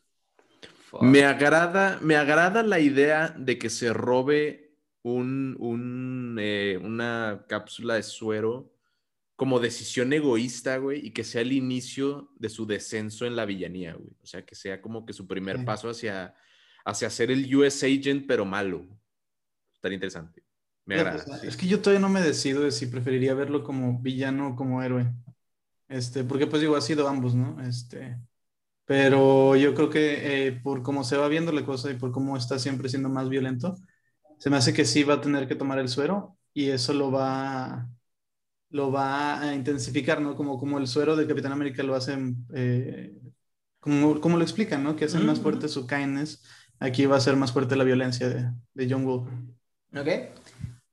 [1.01, 7.95] Me agrada, me agrada la idea de que se robe un, un eh, una cápsula
[7.95, 8.71] de suero
[9.35, 13.95] como decisión egoísta, güey, y que sea el inicio de su descenso en la villanía,
[13.95, 14.15] güey.
[14.21, 16.35] O sea, que sea como que su primer paso hacia,
[16.85, 18.87] hacia ser el US Agent, pero malo
[19.93, 20.43] interesante.
[20.85, 21.23] Me agrada.
[21.25, 24.55] Pues, es que yo todavía no me decido de si preferiría verlo como villano o
[24.55, 25.11] como héroe.
[25.87, 27.61] Este, porque pues digo, ha sido ambos, ¿no?
[27.61, 28.17] Este,
[28.85, 32.37] pero yo creo que eh, por cómo se va viendo la cosa y por cómo
[32.37, 33.77] está siempre siendo más violento,
[34.39, 37.11] se me hace que sí va a tener que tomar el suero y eso lo
[37.11, 37.89] va,
[38.69, 40.35] lo va a intensificar, ¿no?
[40.35, 43.13] Como, como el suero de Capitán América lo hacen, eh,
[43.79, 44.95] como, como lo explican, ¿no?
[44.95, 46.43] Que hacen más fuerte su kindness,
[46.79, 49.33] aquí va a ser más fuerte la violencia de, de John Walker.
[49.95, 50.07] ¿Ok?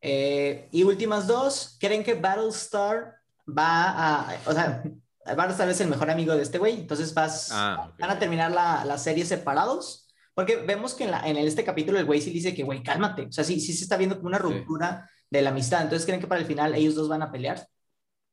[0.01, 3.15] Eh, y últimas dos, ¿creen que Battlestar
[3.47, 4.37] va a...
[4.47, 4.83] O sea,
[5.25, 8.85] Battlestar es el mejor amigo de este güey, entonces vas, ah, van a terminar la,
[8.85, 10.09] la, serie separados?
[10.35, 13.27] Porque vemos que en, la, en este capítulo el güey sí dice que, güey, cálmate.
[13.27, 15.83] O sea, sí, sí se está viendo como una ruptura de la amistad.
[15.83, 17.69] Entonces, ¿creen que para el final ellos dos van a pelear?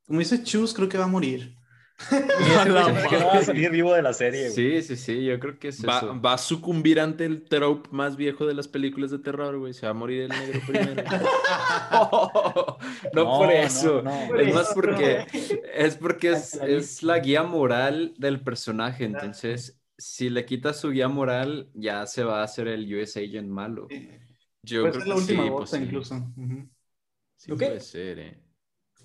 [0.08, 1.56] Como dice Chus, creo que va a morir.
[2.12, 4.50] va a salir vivo de la serie.
[4.52, 8.16] Sí, sí, sí, yo creo que es va, Va a sucumbir ante el trope más
[8.16, 9.74] viejo de las películas de terror, güey.
[9.74, 11.04] Se va a morir el negro primero.
[13.14, 14.04] no, por eso.
[14.38, 15.26] es más porque
[15.74, 19.04] es porque es, es, la guía moral del personaje.
[19.04, 23.50] Entonces, si le quitas su guía moral, ya se va a hacer el US Agent
[23.50, 23.88] malo.
[24.64, 26.34] Yo creo que la última sí, pues incluso.
[27.36, 28.44] Sí puede ser, eh.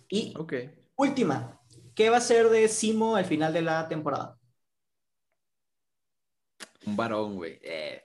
[0.09, 0.71] Y okay.
[0.97, 1.61] última,
[1.95, 4.39] ¿Qué va a ser de Simo al final de la temporada?
[6.87, 7.59] Un varón, güey.
[7.63, 8.03] Eh,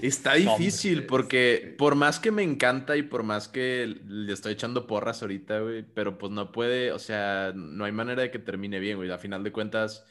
[0.00, 4.86] Está difícil porque por más que me encanta y por más que le estoy echando
[4.86, 8.78] porras ahorita, güey, pero pues no puede, o sea, no hay manera de que termine
[8.78, 9.10] bien, güey.
[9.10, 10.04] A final de cuentas,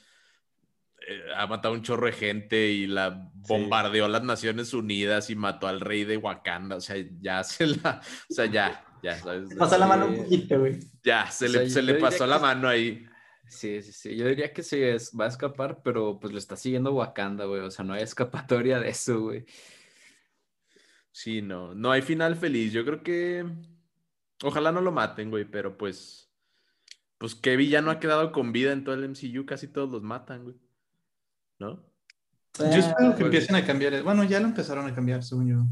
[1.08, 5.68] eh, ha matado un chorro de gente y la bombardeó las Naciones Unidas y mató
[5.68, 9.56] al rey de Wakanda, o sea, ya se la, o sea, ya, ya, ¿sabes?
[9.56, 10.80] pasó la mano un poquito, güey.
[11.04, 13.06] Ya, se le, se le pasó la mano ahí.
[13.48, 14.16] Sí, sí, sí.
[14.16, 14.80] Yo diría que sí
[15.20, 17.62] va a escapar, pero pues lo está siguiendo Wakanda, güey.
[17.62, 19.46] O sea, no hay escapatoria de eso, güey.
[21.12, 21.74] Sí, no.
[21.74, 22.74] No hay final feliz.
[22.74, 23.46] Yo creo que.
[24.44, 26.30] Ojalá no lo maten, güey, pero pues.
[27.18, 29.46] Pues qué villano ha quedado con vida en todo el MCU.
[29.46, 30.58] Casi todos los matan, güey.
[31.58, 31.84] ¿No?
[32.60, 34.04] Yo espero que empiecen a cambiar.
[34.04, 35.66] Bueno, ya lo empezaron a cambiar, según yo.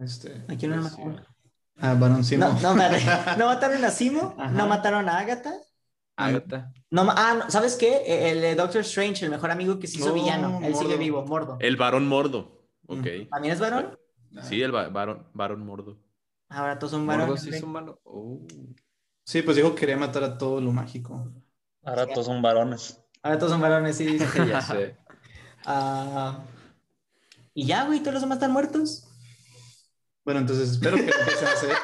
[0.00, 1.31] Este, Aquí no pues, lo
[1.78, 2.48] Ah, Baron Simo.
[2.60, 2.74] No, no,
[3.38, 5.54] no mataron a Simo, no mataron a Agatha.
[6.16, 6.72] Agatha.
[6.90, 8.02] No, ah, ¿sabes qué?
[8.06, 10.60] E, el, Doctor Strange, el mejor amigo que se hizo villano.
[10.62, 11.56] Él sigue vivo, Mordo.
[11.60, 12.66] El varón Mordo.
[12.86, 13.06] Ok.
[13.30, 13.98] ¿También es varón?
[14.42, 15.98] Sí, el varón, varón Mordo.
[16.48, 17.42] Ahora todos son varones.
[17.42, 17.96] sí son malos.
[18.04, 18.40] Oh.
[19.24, 21.32] Sí, pues dijo que quería matar a todo lo mágico.
[21.84, 23.02] Ahora todos son varones.
[23.22, 24.18] Ahora todos son varones, sí.
[24.48, 24.96] ya sé.
[25.66, 26.32] Uh,
[27.54, 29.08] y ya, güey, todos los demás están muertos.
[30.24, 31.76] Bueno, entonces espero que lo empiecen a hacer.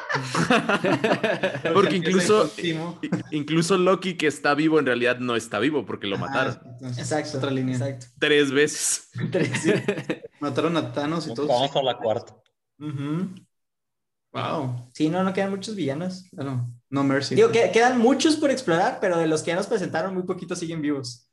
[1.73, 2.49] porque incluso,
[3.31, 6.57] incluso Loki que está vivo en realidad no está vivo porque lo mataron.
[6.81, 7.37] exacto.
[7.37, 7.75] Otra línea.
[7.75, 8.05] Exacto.
[8.17, 9.09] Tres veces.
[10.39, 11.47] Mataron a Thanos y todo.
[11.47, 12.33] Vamos a la cuarta.
[14.31, 14.89] Wow.
[14.93, 16.27] Sí, no, no quedan muchos villanos.
[16.31, 17.35] No, no mercy.
[17.35, 20.59] Digo, que, quedan muchos por explorar, pero de los que ya nos presentaron, muy poquitos
[20.59, 21.29] siguen vivos.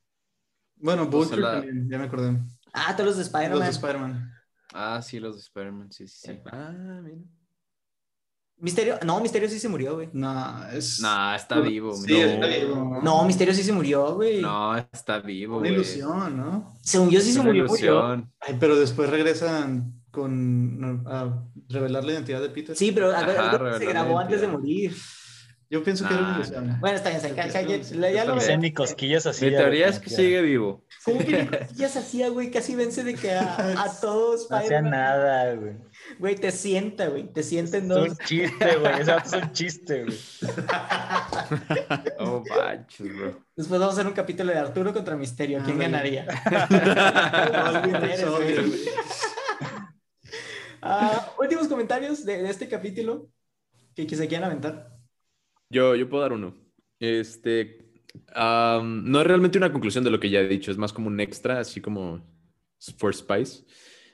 [0.77, 2.39] Bueno, Vulture también, ya me acordé.
[2.73, 3.59] Ah, todos los de Spider-Man.
[3.59, 4.36] Los de Spider-Man.
[4.79, 6.39] Ah, sí, los de Spider-Man, sí, sí.
[6.53, 7.23] Ah, mira.
[8.59, 10.09] Misterio, no, Misterio sí se murió, güey.
[10.13, 11.01] No, es.
[11.01, 11.95] No, está vivo.
[11.95, 12.19] Sí, no.
[12.19, 13.01] está vivo.
[13.03, 14.41] No, Misterio sí se murió, güey.
[14.41, 15.59] No, está vivo.
[15.59, 16.75] Una ilusión, ¿no?
[16.83, 17.65] Según yo sí se murió.
[17.65, 18.33] Ilusión.
[18.41, 22.75] Ay, pero después regresan con a revelar la identidad de Peter.
[22.75, 24.97] Sí, pero a ver, se grabó antes de morir.
[25.69, 26.77] Yo pienso que era una ilusión.
[26.81, 27.63] Bueno, está bien, se encaja.
[27.63, 28.59] Ya, lo veo.
[28.59, 29.47] ni cosquillas así.
[29.47, 30.85] Mi teoría es que sigue vivo.
[31.05, 32.53] ¿Cómo que ni cosquillas hacía, güey?
[32.53, 34.49] Casi vence de que a, a todos.
[34.49, 35.75] No hacía nada, güey.
[36.21, 37.33] Güey, te sienta, güey.
[37.33, 38.07] Te sienta en dos.
[38.07, 39.01] Es un chiste, güey.
[39.01, 40.19] Eso es un chiste, güey.
[42.21, 43.41] oh, manches, bro.
[43.57, 45.63] Después vamos a hacer un capítulo de Arturo contra Misterio.
[45.65, 46.27] ¿Quién ganaría?
[50.81, 53.29] Ah, últimos comentarios de, de este capítulo
[53.95, 54.96] que, que se quieran aventar.
[55.69, 56.55] Yo, yo puedo dar uno.
[56.99, 57.87] Este,
[58.35, 61.21] no es realmente una conclusión de lo que ya he dicho, es más como un
[61.21, 62.25] extra, así como
[62.99, 63.65] for Spice.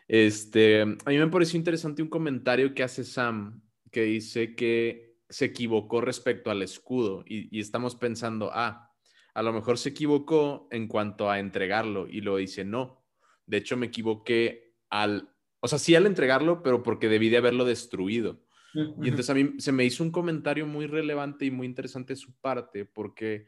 [0.09, 5.47] Este, a mí me pareció interesante un comentario que hace Sam, que dice que se
[5.47, 8.91] equivocó respecto al escudo y, y estamos pensando, ah,
[9.35, 13.03] a lo mejor se equivocó en cuanto a entregarlo y lo dice, no,
[13.47, 15.31] de hecho me equivoqué al,
[15.61, 18.43] o sea, sí al entregarlo, pero porque debí de haberlo destruido.
[18.75, 22.33] Y entonces a mí se me hizo un comentario muy relevante y muy interesante su
[22.41, 23.47] parte, porque,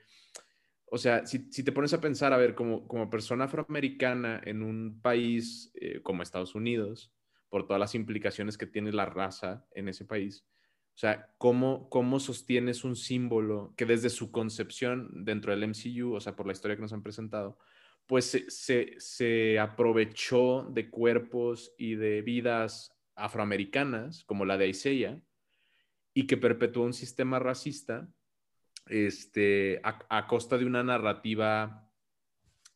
[0.86, 5.00] o sea, si, te pones a pensar, a ver, como, como persona afroamericana en un
[5.00, 7.12] país eh, como Estados Unidos,
[7.48, 10.44] por todas las implicaciones que tiene la raza en ese país,
[10.94, 16.20] o sea, ¿cómo, cómo sostienes un símbolo que desde su concepción dentro del MCU, o
[16.20, 17.58] sea, por la historia que nos han presentado,
[18.06, 25.20] pues se, se, se aprovechó de cuerpos y de vidas afroamericanas, como la de Isaiah,
[26.12, 28.08] y que perpetuó un sistema racista
[28.86, 31.90] este, a, costa de una narrativa,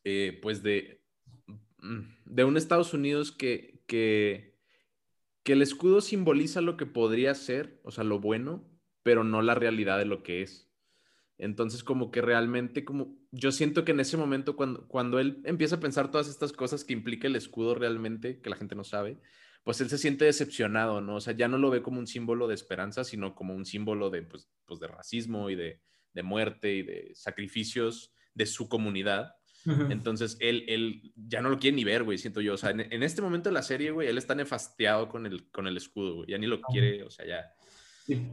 [0.03, 1.01] eh, pues, de,
[2.25, 4.57] de un Estados Unidos que, que,
[5.43, 8.69] que el escudo simboliza lo que podría ser, o sea, lo bueno,
[9.03, 10.69] pero no la realidad de lo que es.
[11.37, 15.77] Entonces, como que realmente, como yo siento que en ese momento, cuando, cuando él empieza
[15.77, 19.17] a pensar todas estas cosas que implica el escudo realmente, que la gente no sabe,
[19.69, 21.17] pues él se siente decepcionado, ¿no?
[21.17, 24.09] O sea, ya no lo ve como un símbolo de esperanza, sino como un símbolo
[24.09, 25.79] de, pues, pues de racismo y de,
[26.15, 29.35] de, muerte y de sacrificios de su comunidad.
[29.91, 32.55] Entonces, él, él ya no lo quiere ni ver, güey, siento yo.
[32.55, 35.67] O sea, en, este momento de la serie, güey, él está nefasteado con el, con
[35.67, 36.31] el escudo, güey.
[36.31, 37.53] Ya ni lo quiere, o sea, ya.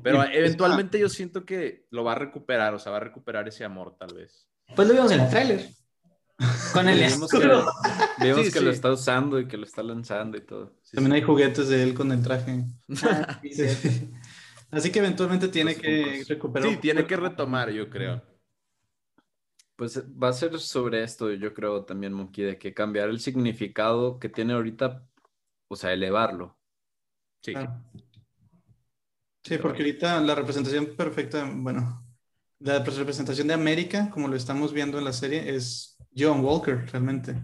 [0.02, 3.62] Pero eventualmente yo siento que lo va a recuperar, o sea, va a recuperar ese
[3.62, 4.48] amor, tal vez.
[4.74, 5.68] Pues lo vimos en el tráiler.
[6.72, 7.38] Con el vemos que,
[8.20, 10.76] vemos que lo está usando y que lo está lanzando y todo.
[10.92, 12.64] También hay juguetes de él con el traje.
[13.02, 13.40] Ah,
[14.70, 16.68] Así que eventualmente tiene que recuperar.
[16.68, 18.22] Sí, tiene que retomar, yo creo.
[19.76, 24.18] Pues va a ser sobre esto, yo creo también, Monkey, de que cambiar el significado
[24.18, 25.06] que tiene ahorita,
[25.68, 26.58] o sea, elevarlo.
[27.42, 27.54] Sí.
[29.44, 32.04] Sí, porque ahorita la representación perfecta, bueno,
[32.58, 37.34] la representación de América, como lo estamos viendo en la serie, es John Walker, realmente.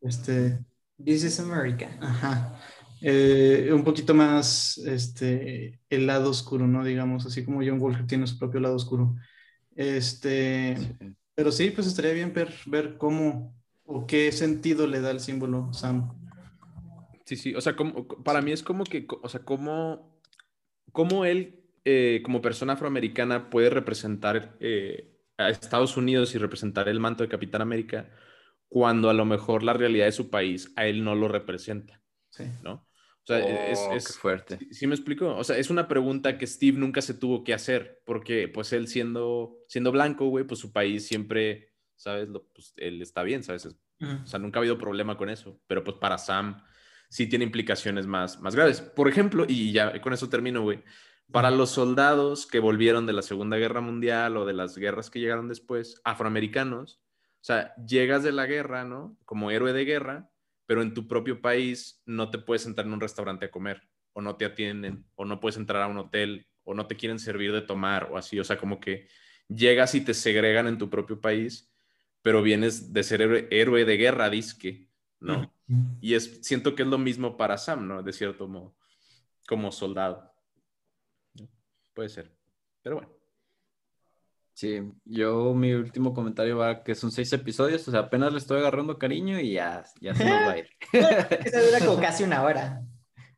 [0.00, 0.58] Este,
[1.02, 1.88] This is America.
[2.00, 2.60] Ajá.
[3.00, 6.84] Eh, un poquito más este, el lado oscuro, ¿no?
[6.84, 9.14] Digamos, así como John Walker tiene su propio lado oscuro.
[9.76, 10.76] Este,
[11.34, 15.72] Pero sí, pues estaría bien ver, ver cómo o qué sentido le da el símbolo
[15.72, 16.12] Sam.
[17.24, 20.20] Sí, sí, o sea, como, para mí es como que, o sea, cómo,
[20.92, 27.00] cómo él, eh, como persona afroamericana, puede representar eh, a Estados Unidos y representar el
[27.00, 28.10] manto de Capitán América
[28.68, 32.02] cuando a lo mejor la realidad de su país a él no lo representa.
[32.28, 32.44] Sí.
[32.62, 32.86] ¿No?
[33.22, 34.58] O sea, es, oh, es fuerte.
[34.70, 35.34] ¿sí, me explico?
[35.36, 38.88] O sea, es una pregunta que Steve nunca se tuvo que hacer, porque pues él
[38.88, 41.68] siendo, siendo blanco, güey, pues su país siempre
[41.98, 42.28] ¿sabes?
[42.54, 43.66] pues, él está bien, ¿sabes?
[43.66, 46.62] O sea, nunca ha habido problema con eso, pero pues para Sam
[47.10, 48.80] sí tiene implicaciones más, más graves.
[48.80, 50.82] Por ejemplo, y ya con eso termino, güey,
[51.30, 55.20] para los soldados que volvieron de la Segunda Guerra Mundial o de las guerras que
[55.20, 57.00] llegaron después, afroamericanos,
[57.40, 59.16] o sea, llegas de la guerra, ¿no?
[59.24, 60.30] Como héroe de guerra,
[60.66, 64.20] pero en tu propio país no te puedes entrar en un restaurante a comer, o
[64.20, 67.52] no te atienden, o no puedes entrar a un hotel, o no te quieren servir
[67.52, 69.08] de tomar, o así, o sea, como que
[69.48, 71.72] llegas y te segregan en tu propio país,
[72.22, 74.88] pero vienes de ser héroe, de guerra, disque,
[75.20, 75.52] ¿no?
[76.00, 78.02] Y es, siento que es lo mismo para Sam, ¿no?
[78.02, 78.76] De cierto modo,
[79.46, 80.32] como soldado.
[81.98, 82.30] Puede ser,
[82.80, 83.10] pero bueno.
[84.52, 88.60] Sí, yo mi último comentario va que son seis episodios, o sea, apenas le estoy
[88.60, 90.68] agarrando cariño y ya, ya se nos va a ir.
[90.92, 92.84] Eso dura como casi una hora.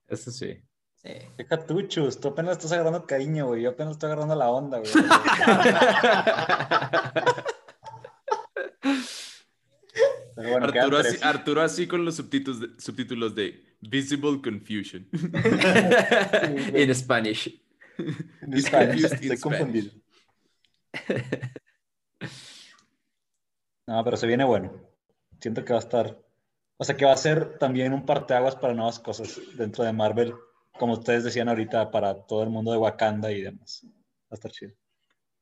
[0.07, 0.63] Eso sí.
[0.97, 1.09] Sí.
[1.39, 3.63] Deja tú, Chus, tú apenas estás agarrando cariño, güey.
[3.63, 4.93] Yo apenas estoy agarrando la onda, güey.
[10.37, 15.09] bueno, Arturo, así, Arturo, así, con los subtítulos de, subtítulos de Visible Confusion.
[16.75, 17.59] en Spanish.
[18.43, 19.91] En Spanish, estoy confundido.
[23.87, 24.71] No, pero se viene bueno.
[25.41, 26.17] Siento que va a estar.
[26.77, 30.33] O sea, que va a ser también un parteaguas para nuevas cosas dentro de Marvel,
[30.79, 33.81] como ustedes decían ahorita, para todo el mundo de Wakanda y demás.
[33.85, 34.80] Va a estar chido.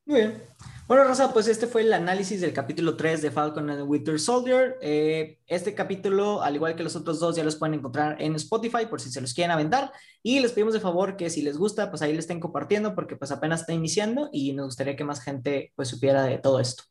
[0.08, 0.42] Muy bien.
[0.86, 4.18] Bueno, Rosa, pues este fue el análisis del capítulo 3 de Falcon and the Winter
[4.18, 4.78] Soldier.
[4.80, 8.86] Eh, este capítulo, al igual que los otros dos, ya los pueden encontrar en Spotify
[8.88, 9.92] por si se los quieren aventar.
[10.22, 13.16] Y les pedimos de favor que si les gusta, pues ahí le estén compartiendo porque
[13.16, 16.84] pues apenas está iniciando y nos gustaría que más gente pues supiera de todo esto.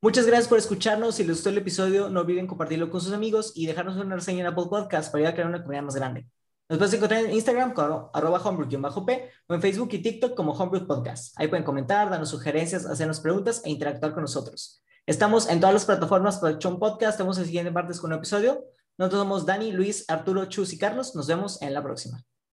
[0.00, 1.16] Muchas gracias por escucharnos.
[1.16, 4.42] Si les gustó el episodio, no olviden compartirlo con sus amigos y dejarnos una reseña
[4.42, 6.28] en Apple Podcast para ayudar a crear una comunidad más grande.
[6.68, 10.86] Nos puedes encontrar en Instagram como arroba homebrew-p o en Facebook y TikTok como Homebrew
[10.86, 11.32] Podcast.
[11.38, 14.82] Ahí pueden comentar, darnos sugerencias, hacernos preguntas e interactuar con nosotros.
[15.06, 17.12] Estamos en todas las plataformas para Chon Podcast.
[17.12, 18.66] Estamos en siguiente partes con un episodio.
[18.98, 21.14] Nosotros somos Dani, Luis, Arturo, Chus y Carlos.
[21.14, 22.22] Nos vemos en la próxima.